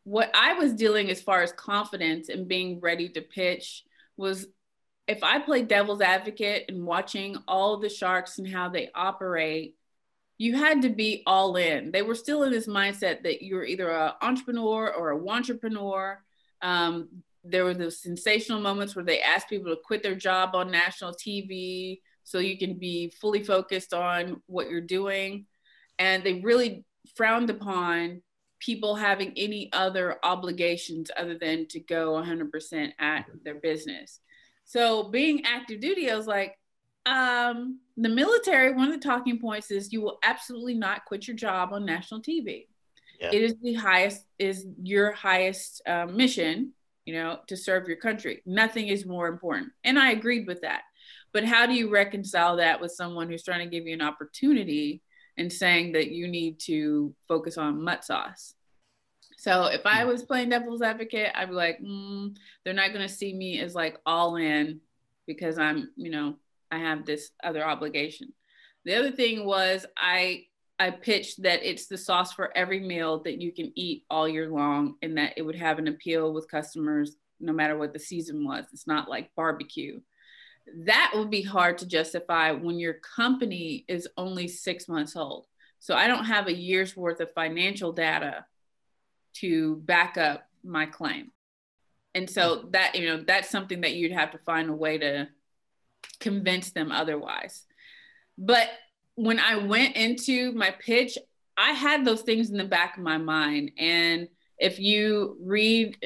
[0.04, 3.84] what I was dealing as far as confidence and being ready to pitch
[4.18, 4.48] was
[5.08, 9.76] if I played devil's advocate and watching all the sharks and how they operate,
[10.38, 11.92] you had to be all in.
[11.92, 16.18] They were still in this mindset that you were either an entrepreneur or a wantrepreneur.
[16.62, 17.10] Um,
[17.44, 21.14] there were those sensational moments where they asked people to quit their job on national
[21.14, 25.46] TV so you can be fully focused on what you're doing.
[26.00, 26.86] And they really
[27.16, 28.22] frowned upon
[28.60, 34.20] people having any other obligations other than to go 100% at their business.
[34.66, 36.58] So being active duty, I was like,
[37.06, 41.36] um, the military, one of the talking points is you will absolutely not quit your
[41.36, 42.68] job on national TV.
[43.20, 43.32] Yeah.
[43.34, 46.72] It is the highest, is your highest uh, mission,
[47.06, 48.42] you know, to serve your country.
[48.46, 49.74] Nothing is more important.
[49.84, 50.84] And I agreed with that.
[51.34, 55.02] But how do you reconcile that with someone who's trying to give you an opportunity
[55.38, 58.54] and saying that you need to focus on Mutt Sauce?
[59.38, 63.14] So if I was playing devil's advocate, I'd be like, mm, they're not going to
[63.14, 64.80] see me as like all in
[65.28, 66.36] because I'm, you know,
[66.72, 68.34] I have this other obligation.
[68.86, 70.46] The other thing was I
[70.80, 74.50] I pitched that it's the sauce for every meal that you can eat all year
[74.50, 78.46] long and that it would have an appeal with customers no matter what the season
[78.46, 78.66] was.
[78.74, 80.00] It's not like barbecue.
[80.86, 85.48] That would be hard to justify when your company is only six months old.
[85.80, 88.46] So I don't have a year's worth of financial data
[89.36, 91.32] to back up my claim.
[92.16, 92.72] And so hmm.
[92.72, 95.28] that, you know, that's something that you'd have to find a way to
[96.20, 97.66] convince them otherwise.
[98.38, 98.70] But
[99.16, 101.18] when I went into my pitch,
[101.58, 103.72] I had those things in the back of my mind.
[103.78, 105.98] And if you read,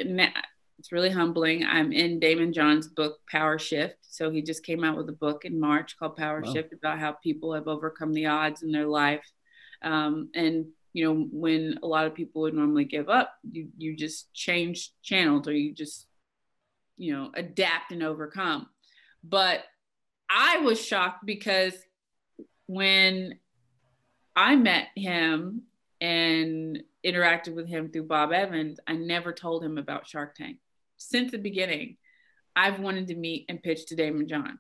[0.79, 1.65] it's really humbling.
[1.65, 3.97] I'm in Daymond John's book, Power Shift.
[4.01, 6.53] So he just came out with a book in March called Power Wow.
[6.53, 9.25] Shift about how people have overcome the odds in their life.
[9.81, 13.95] Um, and you know, when a lot of people would normally give up, you you
[13.95, 16.07] just change channels or you just,
[16.97, 18.67] you know, adapt and overcome.
[19.23, 19.63] But
[20.29, 21.73] I was shocked because
[22.67, 23.39] when
[24.35, 25.63] I met him
[26.01, 30.57] and interacted with him through Bob Evans, I never told him about Shark Tank.
[30.97, 31.97] Since the beginning,
[32.55, 34.60] I've wanted to meet and pitch to Daymond John.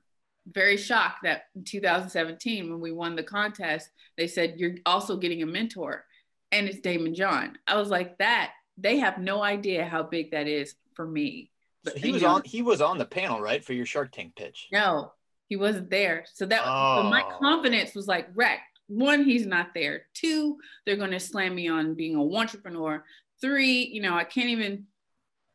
[0.49, 5.41] Very shocked that in 2017, when we won the contest, they said, You're also getting
[5.43, 6.05] a mentor,
[6.51, 7.57] and it's Daymond John.
[7.67, 11.51] I was like, That, they have no idea how big that is for me.
[11.85, 14.11] So But he was know, on he was on the panel, right, for your Shark
[14.11, 14.67] Tank pitch.
[14.71, 15.11] no,
[15.49, 16.25] he wasn't there.
[16.33, 17.37] So that but my Oh.
[17.39, 18.61] confidence was like wrecked.
[18.87, 20.03] One, he's not there.
[20.13, 23.03] Two, they're going to slam me on being a entrepreneur.
[23.41, 24.87] Three, you know, I can't even,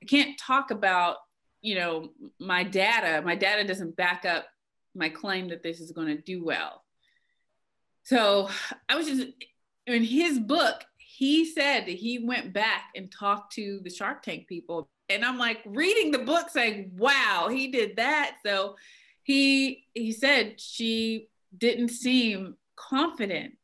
[0.02, 1.18] I can't talk about,
[1.60, 2.10] you know,
[2.40, 3.22] my data.
[3.24, 4.46] My data doesn't back up
[4.94, 6.82] my claim that this is going to do well.
[8.02, 8.50] So
[8.88, 9.28] I was just
[9.86, 10.84] in his book.
[10.98, 15.38] He said that he went back and talked to the Shark Tank people, and I'm
[15.38, 18.76] like reading the book, saying, "Wow, he did that." So
[19.22, 23.54] he he said she didn't seem confident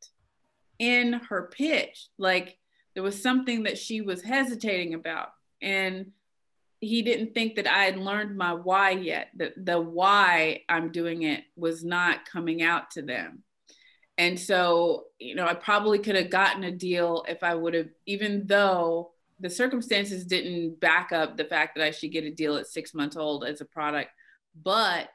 [0.78, 2.56] in her pitch like
[2.94, 6.12] there was something that she was hesitating about and
[6.80, 9.28] he didn't think that i had learned my why yet.
[9.36, 13.42] That the why i'm doing it was not coming out to them.
[14.16, 17.88] And so you know i probably could have gotten a deal if i would have
[18.06, 22.56] even though the circumstances didn't back up the fact that i should get a deal
[22.56, 24.10] at six months old as a product.
[24.60, 25.10] But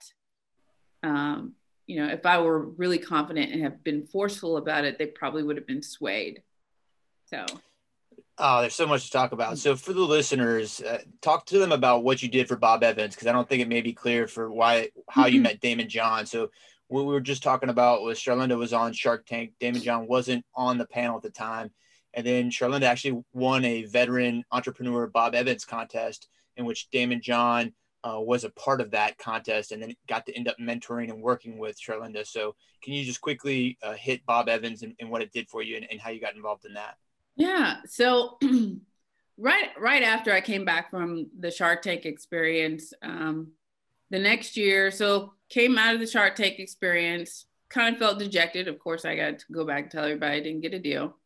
[1.04, 1.56] um,
[1.86, 5.44] you know, if I were really confident and have been forceful about it, they probably
[5.44, 6.42] would have been swayed.
[7.26, 7.46] So,
[8.40, 9.60] Oh, there's so much to talk about.
[9.60, 13.14] So for the listeners, uh, talk to them about what you did for Bob Evans
[13.14, 15.44] because I don't think it may be clear for why how you Mhm.
[15.44, 16.26] met Daymond John.
[16.26, 16.50] So
[16.88, 19.54] what we were just talking about was Charlinda was on Shark Tank.
[19.60, 21.72] Daymond John wasn't on the panel at the time,
[22.14, 26.28] and then Charlinda actually won a veteran entrepreneur Bob Evans contest
[26.58, 27.74] in which Daymond John
[28.04, 31.22] uh, was a part of that contest and then got to end up mentoring and
[31.22, 32.28] working with Charlinda.
[32.28, 35.62] So can you just quickly uh, hit Bob Evans and, and what it did for
[35.62, 36.98] you and, and how you got involved in that?
[37.36, 37.78] Yeah.
[37.86, 38.38] So,
[39.38, 43.52] right right after I came back from the Shark Tank experience, um,
[44.10, 48.68] the next year, so came out of the Shark Tank experience, kind of felt dejected.
[48.68, 51.18] Of course, I got to go back and tell everybody I didn't get a deal.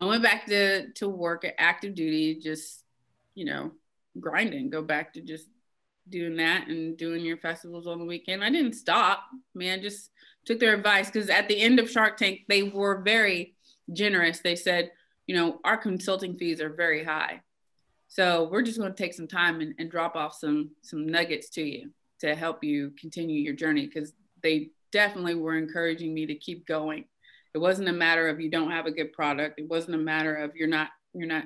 [0.00, 2.82] I went back to to work at active duty, just
[3.34, 3.72] you know,
[4.18, 4.70] grinding.
[4.70, 5.48] Go back to just
[6.08, 8.42] doing that and doing your festivals on the weekend.
[8.42, 9.24] I didn't stop.
[9.54, 10.10] Man, just
[10.44, 13.54] took their advice because at the end of Shark Tank, they were very
[13.92, 14.40] generous.
[14.40, 14.90] They said,
[15.26, 17.40] you know, our consulting fees are very high.
[18.08, 21.50] So we're just going to take some time and, and drop off some some nuggets
[21.50, 24.12] to you to help you continue your journey because
[24.42, 27.04] they definitely were encouraging me to keep going.
[27.54, 29.58] It wasn't a matter of you don't have a good product.
[29.58, 31.44] It wasn't a matter of you're not you're not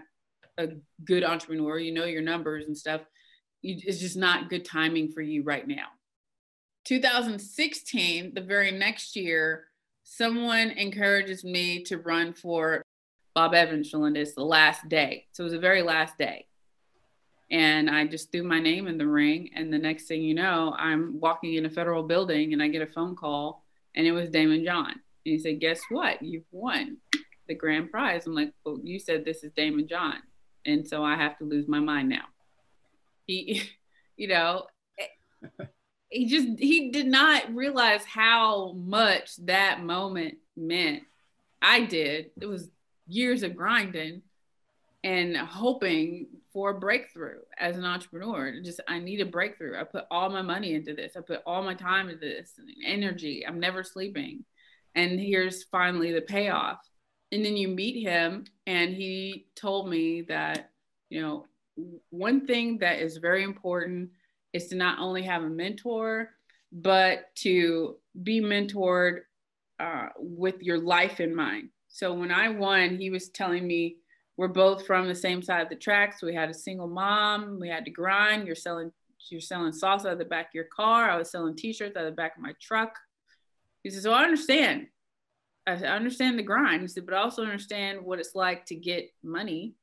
[0.59, 0.69] a
[1.05, 1.79] good entrepreneur.
[1.79, 3.01] You know your numbers and stuff.
[3.63, 5.87] You, it's just not good timing for you right now.
[6.85, 9.65] 2016, the very next year,
[10.03, 12.83] someone encourages me to run for
[13.35, 15.27] Bob Evans It's the last day.
[15.33, 16.47] So it was the very last day.
[17.51, 19.51] And I just threw my name in the ring.
[19.55, 22.83] And the next thing you know, I'm walking in a federal building and I get
[22.83, 23.65] a phone call
[23.95, 24.91] and it was Daymond John.
[24.91, 26.23] And he said, Guess what?
[26.23, 26.99] You've won
[27.49, 28.27] the grand prize.
[28.27, 30.17] I'm like, Well, you said this is Daymond John.
[30.67, 32.25] And so I have to lose my mind now.
[33.27, 33.63] He,
[34.17, 34.67] you know,
[36.09, 41.03] he just, he did not realize how much that moment meant.
[41.63, 42.31] I did.
[42.41, 42.71] It was
[43.11, 44.23] years of grinding
[45.03, 48.61] and hoping for a breakthrough as an entrepreneur.
[48.63, 49.79] Just I need a breakthrough.
[49.79, 51.17] I put all my money into this.
[51.17, 52.53] I put all my time into this
[52.85, 53.45] energy.
[53.47, 54.45] I'm never sleeping.
[54.95, 56.79] And here's finally the payoff.
[57.33, 60.71] And then you meet him and he told me that,
[61.09, 61.47] you know,
[62.11, 64.11] one thing that is very important
[64.53, 66.31] is to not only have a mentor,
[66.73, 69.21] but to be mentored
[69.79, 71.71] uh, with your life in mind.
[71.91, 73.97] So when I won, he was telling me
[74.37, 76.23] we're both from the same side of the tracks.
[76.23, 77.59] We had a single mom.
[77.61, 78.47] We had to grind.
[78.47, 78.93] You're selling
[79.29, 81.11] you're selling salsa at the back of your car.
[81.11, 82.99] I was selling t-shirts at the back of my truck.
[83.83, 84.87] He said, so I understand.
[85.67, 86.81] I understand the grind.
[86.81, 89.75] He said, but I also understand what it's like to get money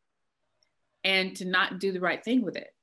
[1.04, 2.74] and to not do the right thing with it.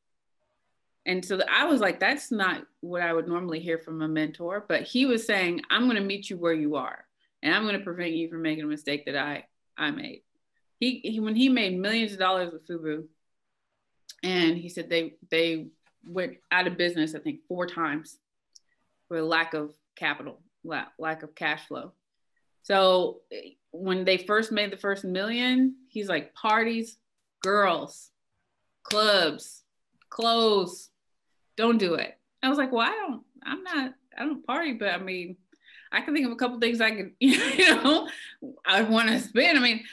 [1.06, 4.64] And so I was like, that's not what I would normally hear from a mentor.
[4.66, 7.03] But he was saying, I'm going to meet you where you are,
[7.44, 9.44] and I'm going to prevent you from making a mistake that I
[9.78, 10.22] I made
[10.80, 13.04] he, he when he made millions of dollars with Fubu,
[14.24, 15.68] and he said they they
[16.04, 18.18] went out of business I think four times
[19.08, 21.92] for lack of capital, lack, lack of cash flow.
[22.62, 23.20] So
[23.70, 26.96] when they first made the first million, he's like parties,
[27.42, 28.10] girls,
[28.82, 29.62] clubs,
[30.08, 30.90] clothes,
[31.56, 32.18] don't do it.
[32.42, 35.36] I was like, well, I don't, I'm not, I don't party, but I mean,
[35.94, 38.08] I can think of a couple things I could, you know,
[38.66, 39.56] I want to spend.
[39.56, 39.84] I mean,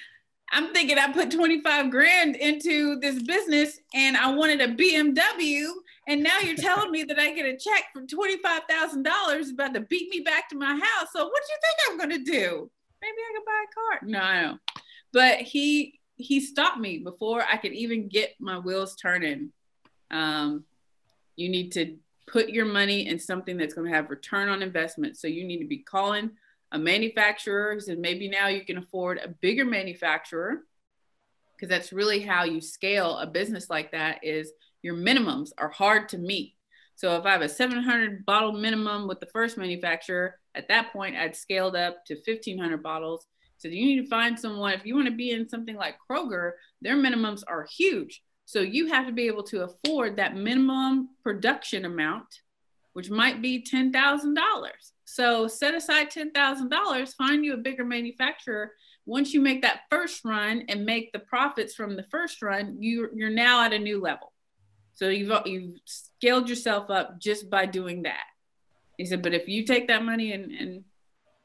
[0.51, 5.67] I'm thinking I put 25 grand into this business and I wanted a BMW.
[6.07, 10.09] And now you're telling me that I get a check for $25,000 about to beat
[10.09, 11.07] me back to my house.
[11.13, 12.71] So what do you think I'm going to do?
[13.01, 14.09] Maybe I could buy a car.
[14.09, 14.57] No, I know.
[15.13, 19.51] But he, he stopped me before I could even get my wheels turning.
[20.09, 20.65] Um,
[21.35, 21.95] you need to
[22.31, 25.17] put your money in something that's going to have return on investment.
[25.17, 26.31] So you need to be calling
[26.71, 27.77] a manufacturer.
[27.97, 30.61] Maybe now you can afford a bigger manufacturer
[31.55, 34.51] because that's really how you scale a business like that is
[34.81, 36.55] your minimums are hard to meet.
[36.95, 41.15] So if I have a 700 bottle minimum with the first manufacturer, at that point
[41.17, 43.25] I'd scaled up to 1500 bottles.
[43.57, 46.53] So you need to find someone if you want to be in something like Kroger,
[46.81, 48.23] their minimums are huge.
[48.45, 52.41] So you have to be able to afford that minimum production amount,
[52.93, 54.35] which might be $10,000.
[55.05, 58.71] So set aside $10,000, find you a bigger manufacturer.
[59.05, 63.09] Once you make that first run and make the profits from the first run, you,
[63.13, 64.31] you're now at a new level.
[64.93, 68.23] So you've, you've scaled yourself up just by doing that.
[68.97, 70.83] He said, but if you take that money and, and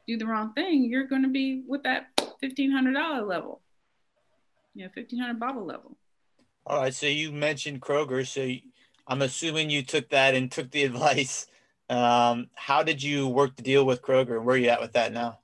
[0.07, 2.09] do the wrong thing, you're going to be with that
[2.43, 3.63] $1,500 level.
[4.75, 5.97] Yeah, 1500 bottle level.
[6.67, 6.95] All right.
[6.95, 8.27] So you mentioned Kroger.
[8.27, 8.49] So
[9.07, 11.47] I'm assuming you took that and took the advice
[11.89, 14.37] um, how did you work the deal with Kroger?
[14.37, 15.39] And where are you at with that now?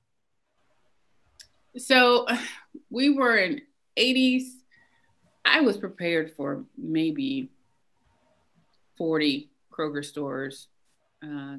[1.77, 2.27] So
[2.91, 3.62] we were in
[3.97, 4.45] 80s.
[5.45, 7.51] I was prepared for maybe
[8.97, 10.68] 40 Kroger stores
[11.25, 11.57] uh,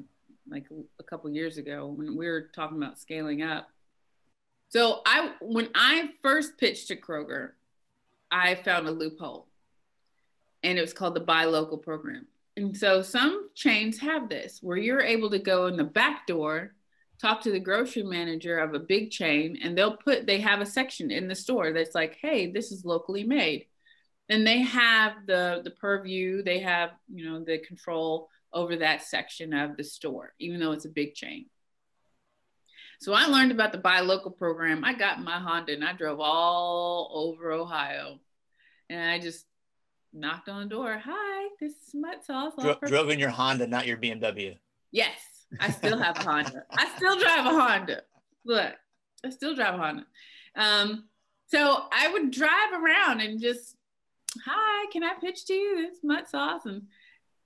[0.48, 0.66] like
[0.98, 3.68] a couple years ago when we were talking about scaling up.
[4.68, 7.50] So I when I first pitched to Kroger,
[8.30, 9.46] I found a loophole.
[10.64, 12.26] And it was called the buy local program.
[12.56, 16.74] And so some chains have this where you're able to go in the back door,
[17.20, 20.66] talk to the grocery manager of a big chain, and they'll put, they have a
[20.66, 23.66] section in the store that's like, hey, this is locally made.
[24.28, 29.52] and they have the the purview they have you know the control over that section
[29.52, 31.46] of the store even though it's a big chain
[33.00, 36.20] so i learned about the buy local program i got my honda and i drove
[36.20, 38.18] all over ohio
[38.88, 39.44] and i just
[40.14, 43.86] knocked on the door hi this is Mutt Sauce Dro- drove in your honda not
[43.86, 44.56] your bmw
[44.92, 45.18] yes
[45.60, 48.02] i still have a honda i still drive a honda
[48.44, 48.72] look
[49.24, 50.06] i still drive a honda
[50.56, 51.04] um,
[51.46, 53.76] so i would drive around and just
[54.44, 56.66] hi, can I pitch to you this Mutt Sauce?
[56.66, 56.82] And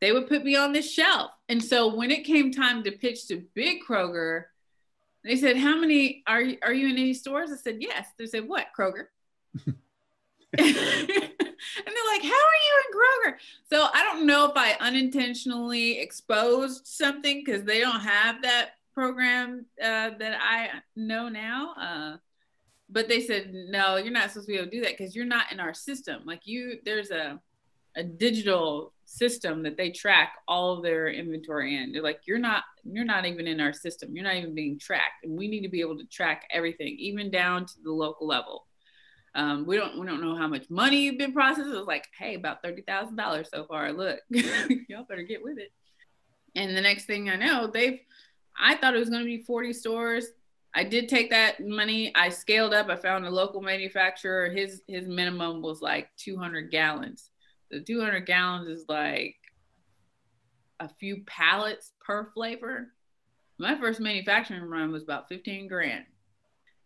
[0.01, 1.31] they would put me on this shelf.
[1.49, 4.45] And so when it came time to pitch to Big Kroger,
[5.25, 7.51] they said, How many are are you in any stores?
[7.51, 8.07] I said, Yes.
[8.19, 9.07] They said, What, Kroger?
[11.79, 13.37] and they're like, How are you in Kroger?
[13.71, 19.67] So I don't know if I unintentionally exposed something because they don't have that program
[19.83, 21.75] uh, that I know now.
[21.81, 22.17] Uh,
[22.91, 25.27] but they said no you're not supposed to be able to do that because you're
[25.27, 27.39] not in our system like you there's a
[27.97, 32.63] a digital system that they track all of their inventory in they're like you're not
[32.85, 35.69] you're not even in our system you're not even being tracked and we need to
[35.69, 38.67] be able to track everything even down to the local level
[39.39, 41.69] um, we don't we don't know how much money you've been processed.
[41.69, 43.93] It was like, hey, about thirty thousand dollars so far.
[43.93, 45.73] Look, y'all better get with it.
[46.57, 48.01] And the next thing I know, they've
[48.61, 50.27] I thought it was going to be forty stores.
[50.75, 52.13] I did take that money.
[52.17, 52.89] I scaled up.
[52.89, 54.51] I found a local manufacturer.
[54.51, 57.31] His his minimum was like 200 gallons.
[57.71, 59.37] The 200 gallons is like
[60.81, 62.89] a few pallets per flavor.
[63.57, 66.07] My first manufacturing run was about 15 grand,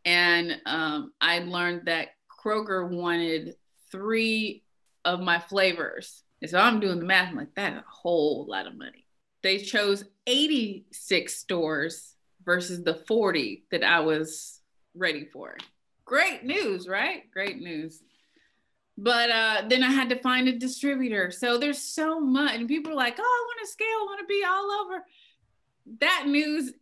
[0.04, 2.08] and um, I learned that
[2.42, 3.56] Kroger wanted
[3.90, 4.62] three
[5.04, 6.22] of my flavors.
[6.40, 7.28] And so I'm doing the math.
[7.28, 9.06] I'm like, that's a whole lot of money.
[9.42, 12.14] They chose 86 stores
[12.44, 14.60] versus the 40 that I was
[14.94, 15.56] ready for.
[16.04, 17.30] Great news, right?
[17.32, 18.02] Great news.
[18.98, 21.30] But uh, then I had to find a distributor.
[21.30, 22.54] So there's so much.
[22.56, 25.04] And people are like, oh, I want to scale, I want to be all over.
[26.00, 26.72] That news.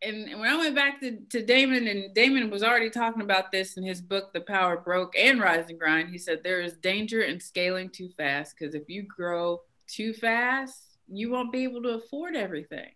[0.00, 3.76] And when I went back to, to Daymond, and Daymond was already talking about this
[3.76, 7.22] in his book, The Power Broke and Rise and Grind, he said there is danger
[7.22, 11.90] in scaling too fast because if you grow too fast, you won't be able to
[11.90, 12.90] afford everything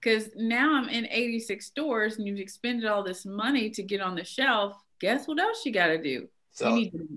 [0.00, 4.14] because now I'm in 86 stores and you've expended all this money to get on
[4.14, 4.76] the shelf.
[5.00, 6.28] Guess what else you got to do?
[6.60, 7.08] You need to,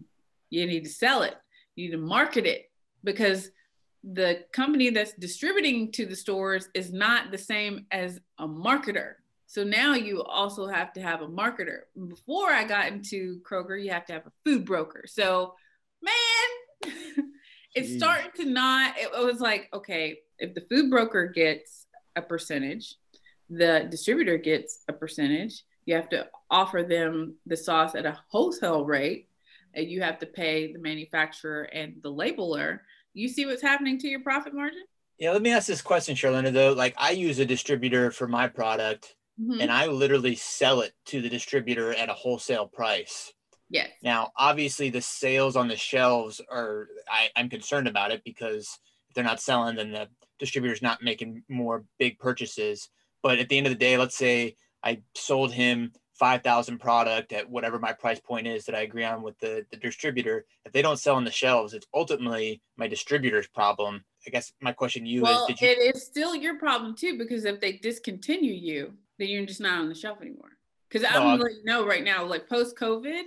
[0.49, 1.35] you need to sell it.
[1.75, 2.69] You need to market it
[3.03, 3.49] because
[4.03, 9.13] the company that's distributing to the stores is not the same as a marketer.
[9.47, 11.81] So now you also have to have a marketer.
[12.07, 15.03] Before I got into Kroger, you have to have a food broker.
[15.07, 15.53] So,
[16.01, 16.93] man,
[17.75, 21.83] it's starting to not, it was like, okay, if the food broker gets
[22.15, 22.95] a percentage.
[23.49, 25.63] The distributor gets a percentage.
[25.85, 29.29] You have to offer them the sauce at a wholesale rate.
[29.73, 32.79] And you have to pay the manufacturer and the labeler.
[33.13, 34.83] You see what's happening to your profit margin?
[35.19, 36.73] Yeah, let me ask this question, Charlinda, though.
[36.73, 39.61] Like I use a distributor for my product mm-hmm.
[39.61, 43.31] and I literally sell it to the distributor at a wholesale price.
[43.69, 43.89] Yes.
[44.03, 48.77] Now, obviously, the sales on the shelves are, I, I'm concerned about it because
[49.09, 50.07] if they're not selling, then the
[50.39, 52.89] distributor's not making more big purchases.
[53.21, 57.49] But at the end of the day, let's say I sold him 5,000 product at
[57.49, 60.45] whatever my price point is that I agree on with the, the distributor.
[60.65, 64.03] If they don't sell on the shelves, it's ultimately my distributor's problem.
[64.27, 67.17] I guess my question to you well, is, you- it is still your problem too,
[67.17, 70.51] because if they discontinue you, then you're just not on the shelf anymore.
[70.89, 73.23] Because I'm no, letting you know right now, like post COVID,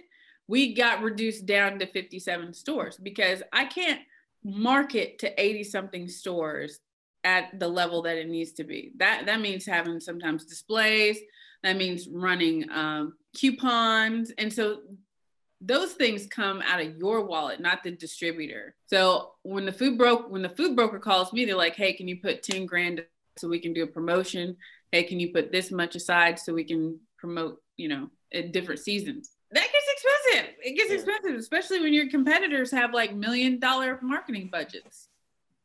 [0.46, 4.00] we got reduced down to 57 stores because I can't
[4.44, 6.78] market to 80 something stores
[7.24, 8.92] at the level that it needs to be.
[8.98, 11.18] That that means having sometimes displays.
[11.66, 14.82] That means running um, coupons, and so
[15.60, 18.76] those things come out of your wallet, not the distributor.
[18.86, 22.06] So when the food broke, when the food broker calls me, they're like, "Hey, can
[22.06, 23.04] you put ten grand
[23.36, 24.56] so we can do a promotion?
[24.92, 28.78] Hey, can you put this much aside so we can promote, you know, at different
[28.78, 30.54] seasons?" That gets expensive.
[30.62, 35.08] It gets expensive, especially when your competitors have like million dollar marketing budgets.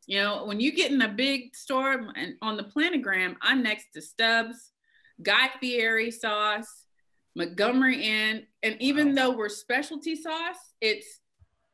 [0.08, 3.94] You know, when you get in a big store and on the planogram, I'm next
[3.94, 4.71] to Stubbs,
[5.22, 6.86] Guy Fieri sauce,
[7.36, 9.16] Montgomery Inn, and even wow.
[9.16, 11.22] though we're specialty sauce, it's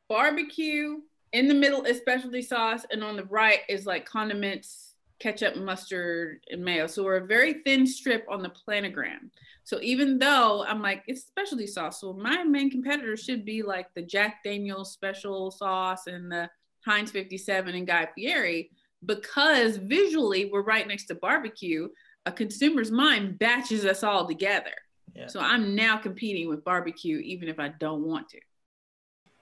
[0.09, 0.97] barbecue.
[1.33, 6.39] In the middle is specialty sauce, and on the right is like condiments, ketchup, mustard,
[6.49, 6.87] and mayo.
[6.87, 9.29] So we're a very thin strip on the planogram.
[9.63, 13.93] So even though I'm like, it's specialty sauce, so my main competitor should be like
[13.93, 16.49] the Jack Daniels special sauce and the
[16.85, 18.71] Heinz 57 and Guy Fieri
[19.05, 21.89] because visually we're right next to barbecue.
[22.27, 24.73] A consumer's mind batches us all together.
[25.15, 25.27] Yeah.
[25.27, 28.39] So I'm now competing with barbecue, even if I don't want to.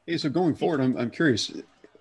[0.06, 1.52] Hey, so going forward, I'm, I'm curious.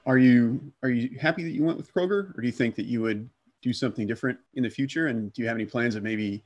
[0.05, 2.85] Are you are you happy that you went with Kroger, or do you think that
[2.85, 3.30] you would
[3.62, 5.07] do something different in the future?
[5.07, 6.43] And do you have any plans of maybe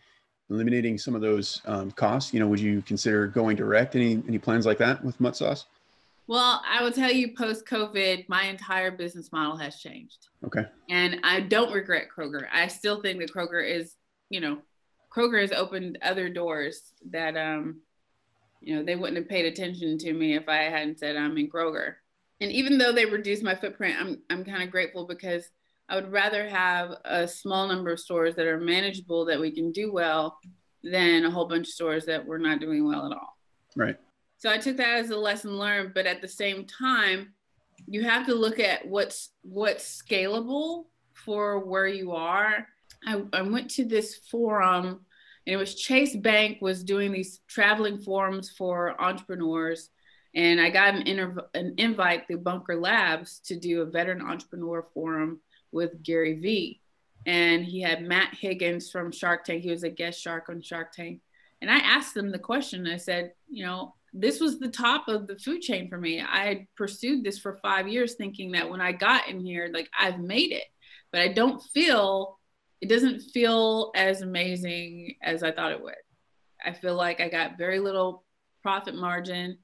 [0.51, 2.32] eliminating some of those um, costs?
[2.32, 3.97] You know, would you consider going direct?
[3.97, 5.66] Any any plans like that with Mutt Sauce?
[6.28, 10.28] Well, I will tell you, post COVID, my entire business model has changed.
[10.45, 10.66] Okay.
[10.91, 12.47] And I don't regret Kroger.
[12.53, 13.97] I still think that Kroger is,
[14.31, 14.59] you know,
[15.14, 17.81] Kroger has opened other doors that, um,
[18.61, 21.51] you know, they wouldn't have paid attention to me if I hadn't said I'm in
[21.51, 21.95] Kroger.
[22.41, 25.51] And even though they reduced my footprint, I'm I'm kind of grateful because
[25.89, 29.72] I would rather have a small number of stores that are manageable that we can
[29.72, 30.39] do well
[30.85, 33.39] than a whole bunch of stores that we're not doing well at all.
[33.74, 33.97] Right.
[34.37, 37.33] So I took that as a lesson learned, but at the same time,
[37.87, 42.66] you have to look at what's what's scalable for where you are.
[43.07, 45.01] I, I went to this forum
[45.49, 49.88] and it was Chase Bank was doing these traveling forums for entrepreneurs.
[50.34, 54.86] And I got an, interv- an invite through Bunker Labs to do a veteran entrepreneur
[54.92, 55.40] forum
[55.72, 56.82] with Gary Vee.
[57.24, 59.62] And he had Matt Higgins from Shark Tank.
[59.62, 61.20] He was a guest shark on Shark Tank.
[61.62, 65.26] And I asked them the question I said, you know, this was the top of
[65.26, 66.20] the food chain for me.
[66.20, 69.88] I had pursued this for five years, thinking that when I got in here, like
[69.99, 70.64] I've made it,
[71.11, 72.38] but I don't feel
[72.81, 75.95] it doesn't feel as amazing as I thought it would.
[76.64, 78.24] I feel like I got very little
[78.62, 79.59] profit margin.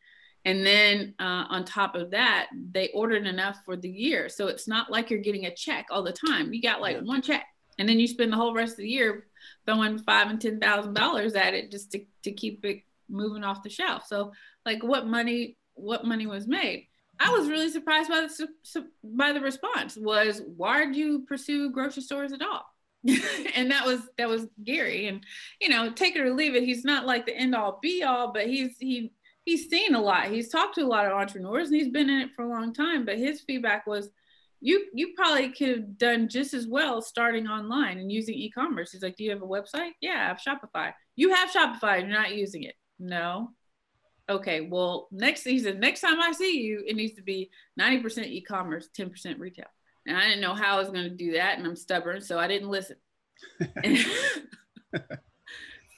[0.44, 4.28] And then uh, on top of that, they ordered enough for the year.
[4.28, 6.52] So it's not like you're getting a check all the time.
[6.52, 7.02] You got like yeah.
[7.02, 7.46] one check.
[7.78, 9.26] And then you spend the whole rest of the year
[9.66, 13.62] throwing five and ten thousand dollars at it just to, to keep it moving off
[13.62, 14.06] the shelf.
[14.06, 14.32] So
[14.64, 16.88] like what money what money was made.
[17.18, 22.02] I was really surprised by the by the response was why did you pursue grocery
[22.02, 22.64] stores at all?
[23.54, 25.06] and that was that was Gary.
[25.06, 25.24] And
[25.60, 28.32] you know take it or leave it he's not like the end all be all
[28.32, 29.12] but he's he
[29.44, 30.26] he's seen a lot.
[30.28, 32.72] He's talked to a lot of entrepreneurs and he's been in it for a long
[32.72, 34.10] time but his feedback was
[34.60, 38.92] you you probably could have done just as well starting online and using e-commerce.
[38.92, 39.92] He's like do you have a website?
[40.00, 40.92] Yeah I have Shopify.
[41.16, 42.74] You have Shopify you're not using it.
[42.98, 43.50] No.
[44.28, 48.40] Okay, well, next season, next time I see you, it needs to be 90% e
[48.40, 49.66] commerce, 10% retail.
[50.06, 51.58] And I didn't know how I was going to do that.
[51.58, 52.96] And I'm stubborn, so I didn't listen.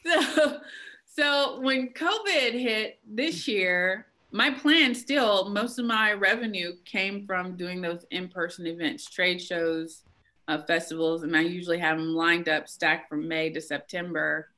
[0.06, 0.60] so,
[1.04, 7.56] so when COVID hit this year, my plan still, most of my revenue came from
[7.56, 10.02] doing those in person events, trade shows,
[10.48, 14.48] uh, festivals, and I usually have them lined up, stacked from May to September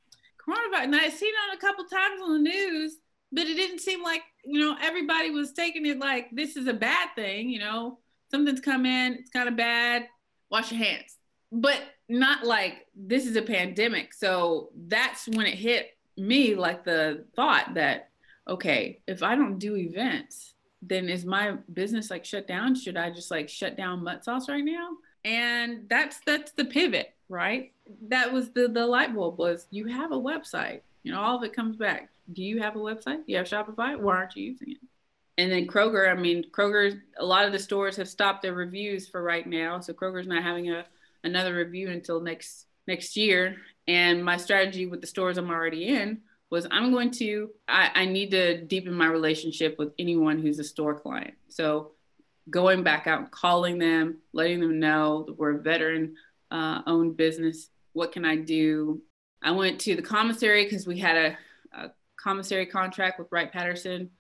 [0.49, 0.84] coronavirus.
[0.84, 2.99] And I've seen it a couple times on the news,
[3.32, 6.72] but it didn't seem like you know everybody was taking it like this is a
[6.72, 7.51] bad thing.
[7.51, 7.99] You know,
[8.30, 10.06] something's come in, it's kind of bad.
[10.50, 11.16] Wash your hands,
[11.52, 14.14] but not like this is a pandemic.
[14.14, 18.10] So that's when it hit me, like the thought that
[18.48, 22.74] okay, if I don't do events, then is my business like shut down?
[22.74, 24.90] Should I just like shut down Mutt Sauce right now?
[25.24, 27.72] And that's that's the pivot, right?
[28.02, 30.80] that was the the light bulb was you have a website.
[31.02, 32.10] You know, all of it comes back.
[32.32, 33.24] Do you have a website?
[33.26, 33.98] Do you have Shopify?
[33.98, 34.78] Why aren't you using it?
[35.39, 39.09] And then Kroger, I mean, Kroger, a lot of the stores have stopped their reviews
[39.09, 39.80] for right now.
[39.80, 40.84] So Kroger's not having a
[41.24, 43.57] another review until next next year.
[43.86, 46.20] And my strategy with the stores I'm already in
[46.51, 50.64] was I'm going to I, I need to deepen my relationship with anyone who's a
[50.64, 51.34] store client.
[51.49, 51.93] So
[52.51, 56.16] going back out calling them, letting them know that we're a veteran
[56.51, 59.03] uh, owned business what can I do?
[59.43, 61.39] I went to the commissary because we had a,
[61.76, 64.11] a, commissary contract with Wright Patterson.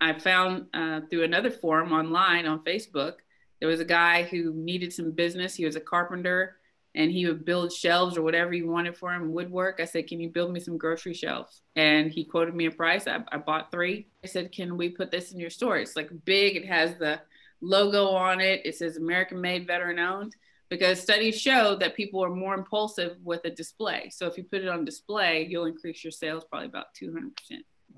[0.00, 3.14] I found uh, through another forum online on Facebook,
[3.60, 5.54] there was a guy who needed some business.
[5.54, 6.56] He was a carpenter
[6.94, 9.80] and he would build shelves or whatever you wanted for him, woodwork.
[9.80, 11.62] I said, Can you build me some grocery shelves?
[11.76, 13.06] And he quoted me a price.
[13.06, 14.08] I, I bought three.
[14.24, 15.78] I said, Can we put this in your store?
[15.78, 17.20] It's like big, it has the
[17.60, 20.34] logo on it, it says American made, veteran owned
[20.68, 24.10] because studies show that people are more impulsive with a display.
[24.12, 27.30] So if you put it on display, you'll increase your sales probably about 200%.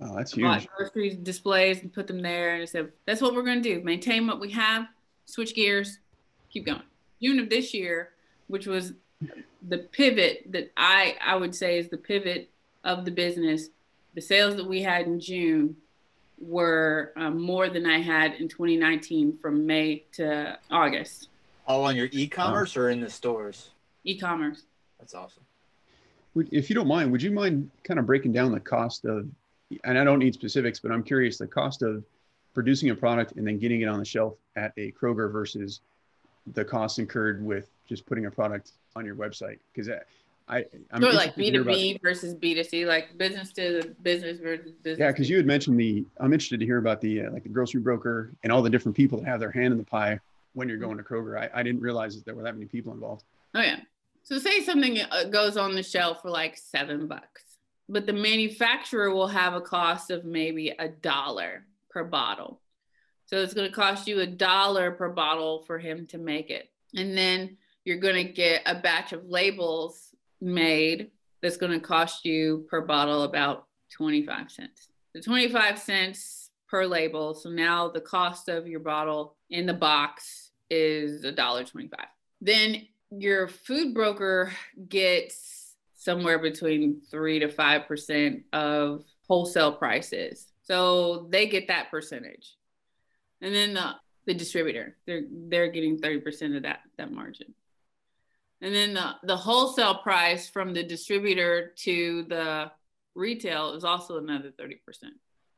[0.01, 0.69] Oh, that's huge.
[0.77, 2.55] Grocery displays and put them there.
[2.55, 3.83] And I said, that's what we're going to do.
[3.83, 4.87] Maintain what we have,
[5.27, 5.99] switch gears,
[6.51, 6.83] keep going.
[7.21, 8.11] June of this year,
[8.47, 8.93] which was
[9.69, 12.49] the pivot that I, I would say is the pivot
[12.85, 13.69] of the business,
[14.15, 15.77] the sales that we had in June
[16.41, 21.29] were um, more than I had in 2019 from May to August.
[21.67, 23.71] All on your e-commerce or in the stores?
[24.05, 24.63] E-commerce.
[24.99, 25.43] That's awesome.
[26.37, 29.27] If you don't mind, would you mind kind of breaking down the cost of,
[29.85, 32.05] and I don't need specifics, but I'm curious the cost of
[32.55, 35.81] producing a product and then getting it on the shelf at a Kroger versus
[36.55, 39.59] the costs incurred with just putting a product on your website?
[39.73, 39.91] Because
[40.49, 44.73] I, I'm like B two B versus B two C, like business to business versus
[44.83, 44.99] business.
[44.99, 46.05] Yeah, because you had mentioned the.
[46.19, 48.97] I'm interested to hear about the uh, like the grocery broker and all the different
[48.97, 50.19] people that have their hand in the pie
[50.55, 51.39] when you're going to Kroger.
[51.39, 53.25] I, I didn't realize that there were that many people involved.
[53.55, 53.81] Oh yeah.
[54.23, 57.43] So say something uh, goes on the shelf for like seven bucks,
[57.89, 62.61] but the manufacturer will have a cost of maybe a dollar per bottle.
[63.27, 66.71] So it's going to cost you a dollar per bottle for him to make it.
[66.95, 71.11] And then you're going to get a batch of labels made
[71.43, 74.89] that's going to cost you per bottle about 25 cents.
[75.15, 77.35] The 25 cents per label.
[77.35, 82.01] So now the cost of your bottle in the box is a dollar 25.
[82.41, 84.53] Then your food broker
[84.89, 85.58] gets
[85.99, 90.47] somewhere between three to five percent of wholesale prices.
[90.63, 92.57] So they get that percentage.
[93.43, 93.95] And then the,
[94.27, 97.53] the distributor, they're they're getting 30% of that that margin.
[98.61, 102.73] And then the, the wholesale price from the distributor to the
[103.15, 104.79] retail is also another 30%.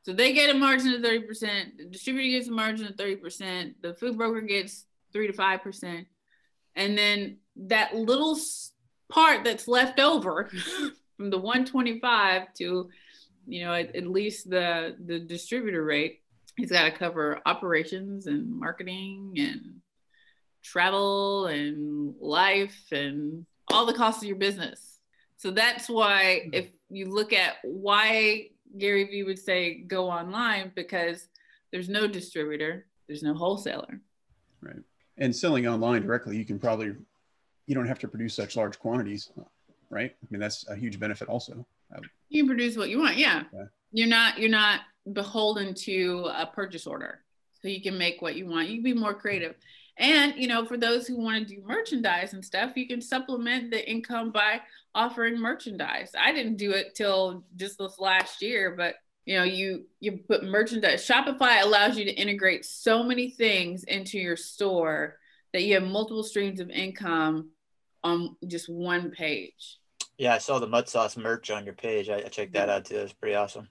[0.03, 3.93] So they get a margin of 30%, the distributor gets a margin of 30%, the
[3.93, 6.05] food broker gets 3 to 5%.
[6.75, 8.37] And then that little
[9.11, 10.49] part that's left over
[11.17, 12.89] from the 125 to
[13.47, 16.21] you know at, at least the the distributor rate.
[16.57, 19.81] He's got to cover operations and marketing and
[20.63, 24.99] travel and life and all the costs of your business.
[25.37, 26.53] So that's why hmm.
[26.53, 31.27] if you look at why gary vee would say go online because
[31.71, 33.99] there's no distributor there's no wholesaler.
[34.61, 34.81] Right.
[35.17, 36.93] And selling online directly you can probably
[37.71, 39.31] you don't have to produce such large quantities
[39.91, 40.11] right?
[40.11, 41.65] I mean that's a huge benefit also.
[42.29, 43.43] You can produce what you want yeah.
[43.53, 43.65] Yeah.
[43.91, 44.81] you're not you're not
[45.13, 47.19] beholden to a purchase order.
[47.61, 48.69] So you can make what you want.
[48.69, 49.55] You can be more creative.
[49.97, 53.69] And you know for those who want to do merchandise and stuff you can supplement
[53.69, 54.61] the income by
[54.95, 56.11] offering merchandise.
[56.19, 58.95] I didn't do it till just this last year but
[59.25, 64.17] you know you you put merchandise shopify allows you to integrate so many things into
[64.17, 65.17] your store
[65.53, 67.51] that you have multiple streams of income
[68.03, 69.79] on just one page
[70.17, 72.09] Yeah, I saw the Mutt Sauce merch on your page.
[72.09, 72.97] I, I checked that out too.
[72.97, 73.67] It's pretty awesome.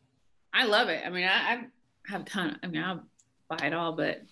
[0.53, 1.03] I love it.
[1.05, 1.67] I mean, I, I
[2.07, 2.59] have a ton.
[2.63, 3.05] I mean, I'll
[3.49, 4.23] buy it all, but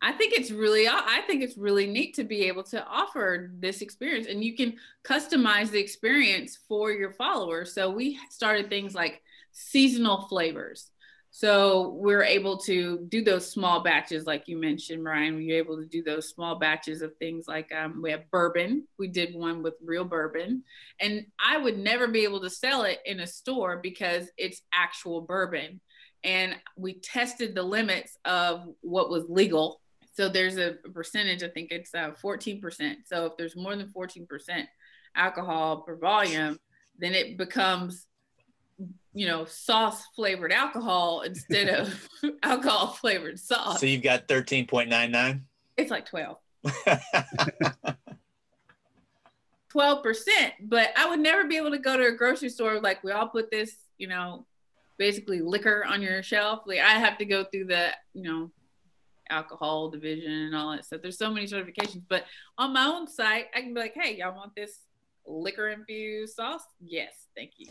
[0.00, 3.82] I think it's really, I think it's really neat to be able to offer this
[3.82, 4.74] experience, and you can
[5.04, 7.72] customize the experience for your followers.
[7.72, 9.22] So we started things like
[9.52, 10.90] seasonal flavors.
[11.34, 15.34] So we're able to do those small batches, like you mentioned, Ryan.
[15.34, 18.86] We're able to do those small batches of things like um, we have bourbon.
[18.98, 20.62] We did one with real bourbon,
[21.00, 25.22] and I would never be able to sell it in a store because it's actual
[25.22, 25.80] bourbon.
[26.22, 29.80] And we tested the limits of what was legal.
[30.12, 31.42] So there's a percentage.
[31.42, 32.96] I think it's uh, 14%.
[33.06, 34.26] So if there's more than 14%
[35.16, 36.58] alcohol per volume,
[36.98, 38.06] then it becomes
[39.14, 42.08] you know, sauce flavored alcohol instead of
[42.42, 43.80] alcohol flavored sauce.
[43.80, 45.40] So you've got 13.99.
[45.76, 46.38] It's like 12.
[49.74, 50.24] 12%.
[50.62, 53.28] But I would never be able to go to a grocery store like we all
[53.28, 54.46] put this, you know,
[54.98, 56.60] basically liquor on your shelf.
[56.66, 58.50] Like I have to go through the, you know,
[59.30, 61.00] alcohol division and all that stuff.
[61.02, 62.02] There's so many certifications.
[62.08, 62.24] But
[62.58, 64.80] on my own site, I can be like, hey, y'all want this
[65.26, 66.62] liquor infused sauce?
[66.80, 67.68] Yes, thank you.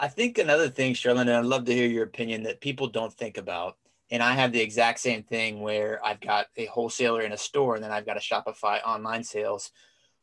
[0.00, 3.12] I think another thing, Charlene, and I'd love to hear your opinion that people don't
[3.12, 3.76] think about.
[4.10, 7.74] And I have the exact same thing where I've got a wholesaler in a store
[7.74, 9.70] and then I've got a Shopify online sales.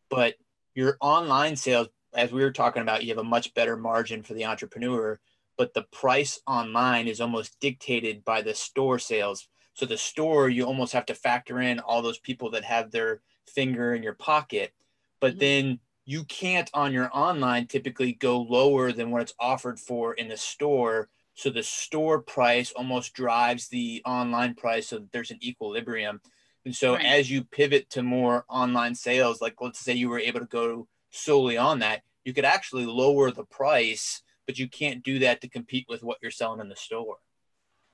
[0.09, 0.33] But
[0.73, 4.33] your online sales, as we were talking about, you have a much better margin for
[4.33, 5.19] the entrepreneur,
[5.59, 9.47] but the price online is almost dictated by the store sales.
[9.75, 13.21] So the store, you almost have to factor in all those people that have their
[13.45, 14.73] finger in your pocket.
[15.19, 15.39] But Mhm.
[15.39, 20.29] then you can't on your online typically go lower than what it's offered for in
[20.29, 21.09] the store.
[21.33, 26.21] So the store price almost drives the online price so that there's an equilibrium.
[26.63, 27.05] And so Right.
[27.05, 30.87] as you pivot to more online sales, like let's say you were able to go
[31.11, 35.49] solely on that, you could actually lower the price, but you can't do that to
[35.49, 37.17] compete with what you're selling in the store.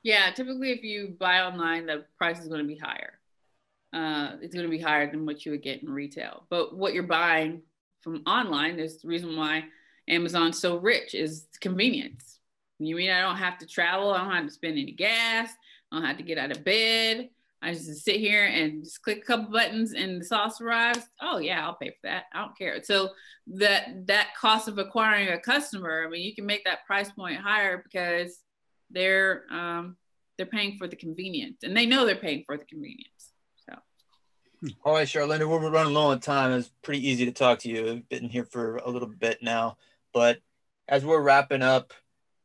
[0.03, 3.19] Yeah, typically if you buy online, the price is going to be higher.
[3.91, 6.45] Uh, it's going to be higher than what you would get in retail.
[6.49, 7.63] But what you're buying
[8.03, 9.65] from online is the reason why
[10.07, 12.39] Amazon's so rich is convenience.
[12.79, 14.11] You mean I don't have to travel?
[14.11, 15.51] I don't have to spend any gas.
[15.91, 17.29] I don't have to get out of bed.
[17.61, 21.07] I just sit here and just click a couple buttons and the sauce arrives.
[21.21, 22.25] Oh yeah, I'll pay for that.
[22.33, 22.83] I don't care.
[22.83, 23.11] So
[23.47, 27.39] that that cost of acquiring a customer, I mean, you can make that price point
[27.39, 28.39] higher because
[28.91, 29.95] they're um,
[30.37, 33.12] they're paying for the convenience and they know they're paying for the convenience.
[34.63, 36.51] So All right, Charlene, we're running low on time.
[36.51, 37.91] It's pretty easy to talk to you.
[37.91, 39.77] I've been here for a little bit now,
[40.13, 40.39] but
[40.87, 41.91] as we're wrapping up,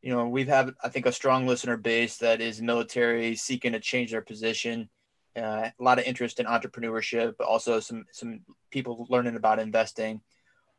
[0.01, 3.79] you know, we've had, I think, a strong listener base that is military seeking to
[3.79, 4.89] change their position.
[5.35, 8.41] uh, a lot of interest in entrepreneurship, but also some some
[8.71, 10.21] people learning about investing.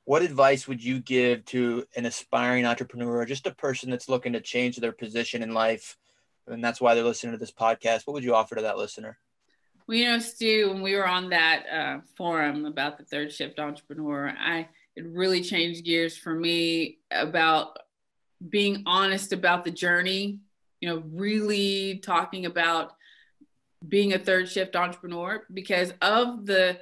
[0.04, 4.34] What advice would you give to an aspiring entrepreneur, or just a person that's looking
[4.34, 5.96] to change their position in life,
[6.46, 8.06] and that's why they're listening to this podcast?
[8.06, 9.18] What would you offer to that listener?
[9.86, 13.58] Well, you know, Stu, when we were on that uh, forum about the third shift
[13.58, 17.78] entrepreneur, I it really changed gears for me about
[18.48, 20.40] being honest about the journey.
[20.80, 22.92] You know, really talking about
[23.88, 26.78] being a third shift entrepreneur because of the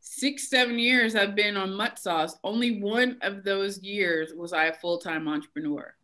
[0.00, 4.66] six, seven years I've been on Mutt Sauce, only one of those years was I
[4.66, 5.94] a full time entrepreneur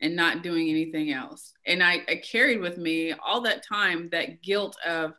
[0.00, 1.52] and not doing anything else.
[1.66, 5.12] And I, I, carried with me all that time that guilt of,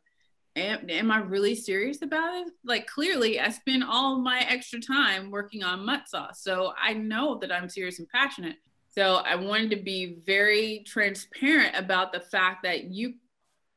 [0.56, 2.54] am, am I really serious about it?
[2.64, 6.42] Like, clearly, I spend all my extra time working on Mutt Sauce.
[6.44, 8.58] So I know that I'm serious and passionate.
[8.90, 13.14] So I wanted to be very transparent about the fact that you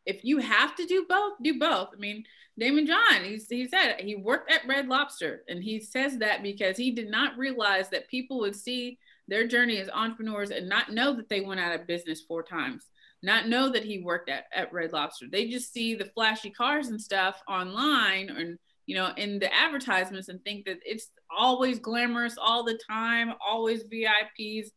[0.07, 1.89] if you have to do both, do both.
[1.95, 2.25] I mean,
[2.61, 6.77] Daymond John, he's, he said he worked at Red Lobster, and he says that because
[6.77, 11.17] he did not realize that people would see their journey as entrepreneurs and not know
[11.17, 12.87] that they went out of business four times,
[13.25, 15.27] not know that he worked at, at Red Lobster.
[15.31, 20.29] They just see the flashy cars and stuff online and you know in the advertisements
[20.29, 24.69] and think that it's always glamorous all the time, always VIPs.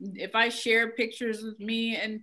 [0.00, 2.20] If I share pictures with me and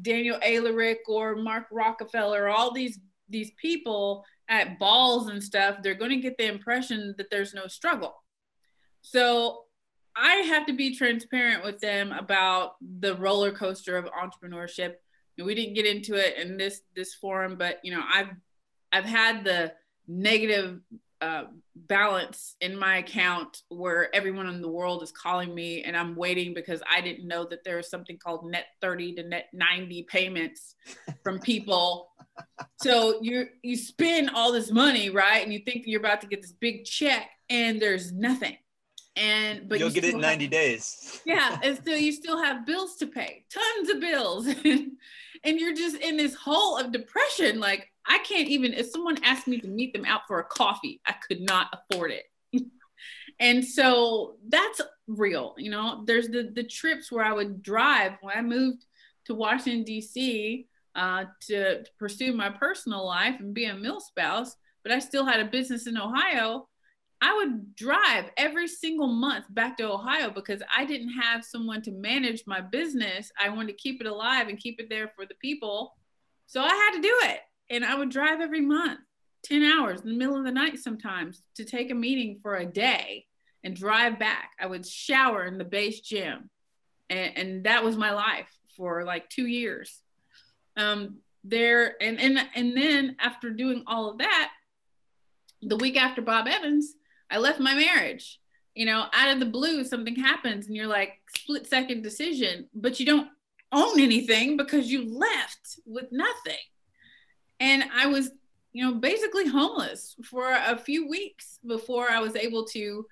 [0.00, 2.98] Daniel Ehrenreich or Mark Rockefeller, or all these
[3.28, 7.66] these people at balls and stuff, they're going to get the impression that there's no
[7.66, 8.14] struggle.
[9.00, 9.60] So
[10.16, 14.94] I have to be transparent with them about the roller coaster of entrepreneurship.
[15.42, 18.30] We didn't get into it in this this forum, but you know, I've
[18.92, 19.72] I've had the
[20.06, 20.80] negative
[21.20, 26.14] uh, balance in my account where everyone in the world is calling me and I'm
[26.14, 30.02] waiting because I didn't know that there was something called net 30 to net 90
[30.04, 30.74] payments
[31.22, 32.10] from people.
[32.82, 35.42] so you you spend all this money, right?
[35.42, 38.56] And you think you're about to get this big check and there's nothing.
[39.16, 41.22] And but you'll you get it in 90 have, days.
[41.24, 44.46] yeah, and still you still have bills to pay, tons of bills.
[45.44, 49.46] and you're just in this hole of depression like I can't even, if someone asked
[49.46, 52.24] me to meet them out for a coffee, I could not afford it.
[53.40, 55.54] and so that's real.
[55.56, 58.84] You know, there's the, the trips where I would drive when I moved
[59.26, 60.66] to Washington, D.C.
[60.94, 65.24] Uh, to, to pursue my personal life and be a mill spouse, but I still
[65.24, 66.68] had a business in Ohio.
[67.24, 71.90] I would drive every single month back to Ohio because I didn't have someone to
[71.90, 73.32] manage my business.
[73.40, 75.94] I wanted to keep it alive and keep it there for the people.
[76.46, 79.00] So I had to do it and I would drive every month,
[79.44, 82.66] 10 hours in the middle of the night sometimes to take a meeting for a
[82.66, 83.24] day
[83.62, 84.50] and drive back.
[84.60, 86.50] I would shower in the base gym.
[87.08, 89.98] And, and that was my life for like two years.
[90.76, 94.50] Um, there and, and and then after doing all of that,
[95.62, 96.94] the week after Bob Evans,
[97.30, 98.40] I left my marriage.
[98.74, 102.98] You know, out of the blue, something happens and you're like split second decision, but
[102.98, 103.28] you don't
[103.70, 106.56] own anything because you left with nothing
[107.60, 108.30] and I was,
[108.72, 113.06] you know, basically homeless for a few weeks before I was able to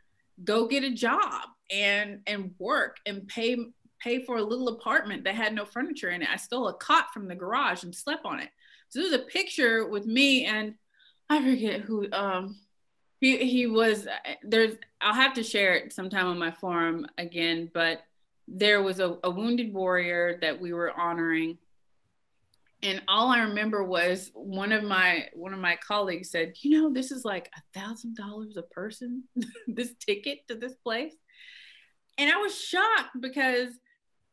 [0.45, 3.57] go get a job and and work and pay
[4.01, 6.29] pay for a little apartment that had no furniture in it.
[6.29, 8.49] I stole a cot from the garage and slept on it.
[8.89, 10.75] So there's a picture with me and
[11.31, 12.59] I forget who um
[13.23, 14.09] he he was
[14.43, 18.03] there's I'll have to share it sometime on my forum again, but
[18.49, 21.57] there was a, a wounded warrior that we were honoring.
[22.83, 26.93] And all I remember was one of my one of my colleagues said, "You know,
[26.93, 29.23] this is like a thousand dollars a person,
[29.69, 31.15] this ticket to this place,"
[32.19, 33.69] and I was shocked because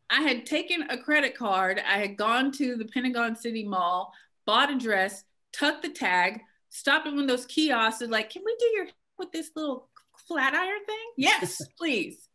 [0.09, 4.11] I had taken a credit card, I had gone to the Pentagon City Mall,
[4.47, 8.43] bought a dress, tucked the tag, stopped at one of those kiosks, and like, "Can
[8.45, 9.89] we do your with this little
[10.27, 12.29] flat iron thing?" Yes, please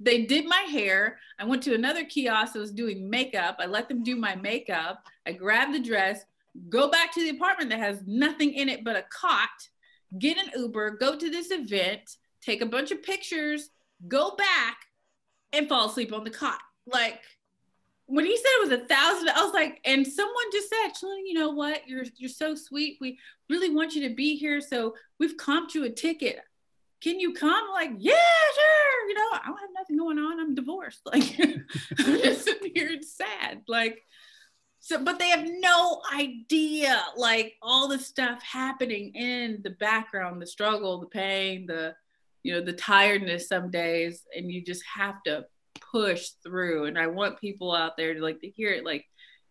[0.00, 1.18] they did my hair.
[1.38, 3.56] I went to another kiosk that was doing makeup.
[3.58, 5.04] I let them do my makeup.
[5.26, 6.24] I grabbed the dress,
[6.68, 9.48] go back to the apartment that has nothing in it but a cot,
[10.18, 13.70] get an Uber, go to this event, take a bunch of pictures,
[14.08, 14.78] go back,
[15.52, 16.60] and fall asleep on the cot.
[16.86, 17.20] Like
[18.10, 21.34] when he said it was a thousand, I was like, and someone just said, you
[21.34, 21.88] know what?
[21.88, 22.98] You're you're so sweet.
[23.00, 24.60] We really want you to be here.
[24.60, 26.40] So we've comped you a ticket
[27.00, 27.68] can you come?
[27.72, 29.08] Like, yeah, sure.
[29.08, 30.40] You know, I don't have nothing going on.
[30.40, 31.00] I'm divorced.
[31.10, 33.62] Like, I'm just sitting here and sad.
[33.66, 34.02] Like,
[34.80, 40.46] so, but they have no idea, like, all the stuff happening in the background, the
[40.46, 41.94] struggle, the pain, the,
[42.42, 44.24] you know, the tiredness some days.
[44.36, 45.46] And you just have to
[45.92, 46.86] push through.
[46.86, 48.84] And I want people out there to like to hear it.
[48.84, 49.06] Like,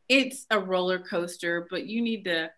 [0.08, 2.50] it's a roller coaster, but you need to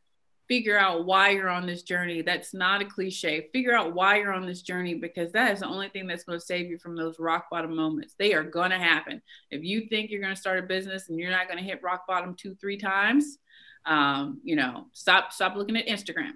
[0.48, 2.22] figure out why you're on this journey.
[2.22, 3.48] That's not a cliche.
[3.54, 6.38] Figure out why you're on this journey because that is the only thing that's going
[6.38, 8.16] to save you from those rock bottom moments.
[8.20, 9.22] They are going to happen.
[9.50, 11.82] If you think you're going to start a business and you're not going to hit
[11.82, 13.38] rock bottom two, three times,
[13.86, 16.34] um, you know, stop stop looking at Instagram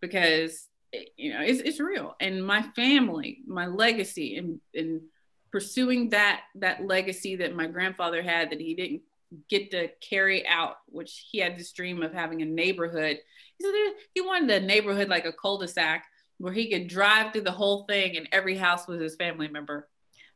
[0.00, 0.68] because
[1.16, 2.14] you know it's, it's real.
[2.20, 5.02] And my family, my legacy, and and
[5.52, 9.02] pursuing that that legacy that my grandfather had that he didn't
[9.48, 13.18] get to carry out, which he had this dream of having a neighborhood.
[13.58, 16.04] He said he wanted a neighborhood like a cul-de-sac
[16.38, 19.88] where he could drive through the whole thing and every house was his family member.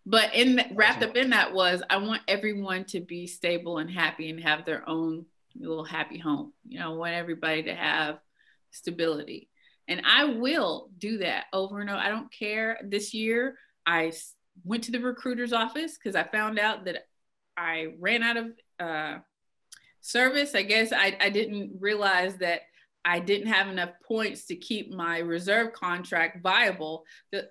[0.06, 4.28] But in wrapped up in that was I want everyone to be stable and happy
[4.30, 5.24] and have their own
[5.56, 6.52] little happy home.
[6.68, 8.18] You know, I want everybody to have
[8.70, 9.48] stability.
[9.88, 11.98] And I will do that over and over.
[11.98, 12.78] I don't care.
[12.82, 13.56] This year,
[13.86, 14.12] I
[14.62, 17.06] went to the recruiter's office because I found out that
[17.56, 18.46] I ran out of
[18.80, 19.18] uh,
[20.00, 20.54] service.
[20.54, 22.62] I guess I, I didn't realize that
[23.04, 27.04] I didn't have enough points to keep my reserve contract viable.
[27.32, 27.48] The,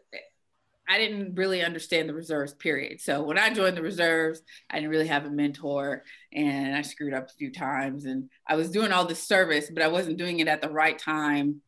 [0.87, 2.99] I didn't really understand the reserves, period.
[2.99, 7.13] So when I joined the reserves, I didn't really have a mentor and I screwed
[7.13, 8.05] up a few times.
[8.05, 10.97] And I was doing all this service, but I wasn't doing it at the right
[10.97, 11.61] time.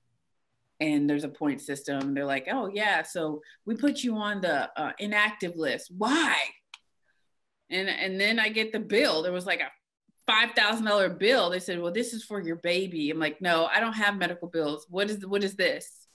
[0.79, 2.13] And there's a point system.
[2.13, 5.91] They're like, oh, yeah, so we put you on the uh, inactive list.
[5.97, 6.35] Why?
[7.69, 9.23] And and then I get the bill.
[9.23, 9.71] There was like a
[10.27, 11.49] five thousand dollar bill.
[11.49, 14.47] They said, "Well, this is for your baby." I'm like, "No, I don't have medical
[14.47, 14.85] bills.
[14.89, 16.07] What is what is this?"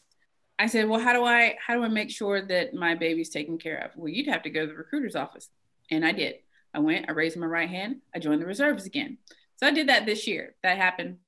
[0.58, 3.58] I said, "Well, how do I how do I make sure that my baby's taken
[3.58, 5.48] care of?" Well, you'd have to go to the recruiter's office,
[5.90, 6.36] and I did.
[6.74, 7.08] I went.
[7.08, 7.96] I raised my right hand.
[8.14, 9.18] I joined the reserves again.
[9.56, 10.54] So I did that this year.
[10.62, 11.18] That happened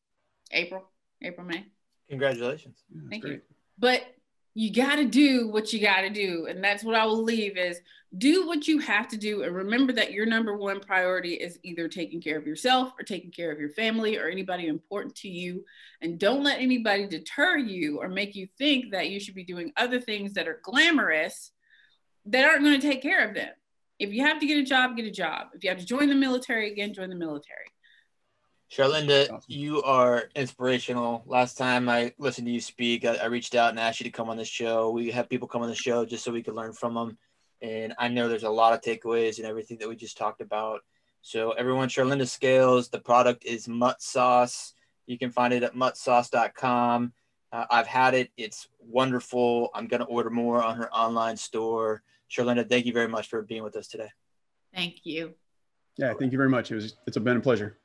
[0.51, 0.85] April,
[1.23, 1.67] April, May.
[2.13, 2.85] Congratulations.
[2.95, 3.33] Yeah, Thank great.
[3.33, 3.41] you.
[3.79, 4.03] But
[4.55, 7.57] you got to do what you got to do and that's what i will leave
[7.57, 7.81] is
[8.19, 11.89] do what you have to do and remember that your number one priority is either
[11.89, 15.65] taking care of yourself or taking care of your family or anybody important to you
[16.03, 19.73] and don't let anybody deter you or make you think that you should be doing
[19.79, 21.53] other things that are glamorous
[22.27, 23.51] that aren't going to take care of them
[23.99, 26.11] if you have to get a job get a job if you have to join
[26.11, 27.72] the military again join the military
[28.73, 29.41] Charlinda, Awesome.
[29.49, 31.23] you are inspirational.
[31.27, 34.11] Last time I listened to you speak, I, I reached out and asked you to
[34.11, 34.91] come on the show.
[34.91, 37.19] We have people come on the show just so we could learn from them.
[37.61, 40.81] And I know there's a lot of takeaways and everything that we just talked about.
[41.21, 44.73] So everyone, Charlinda Scales, the product is Mutt Sauce.
[45.07, 47.13] You can find it at muttsauce.com.
[47.53, 48.31] Uh, I've had it.
[48.39, 49.69] It's wonderful.
[49.75, 52.03] I'm going to order more on her online store.
[52.31, 54.09] Charlinda, thank you very much for being with us today.
[54.75, 55.35] thank you
[55.99, 56.71] Yeah, thank you very much.
[56.71, 57.77] It was it's been a pleasure.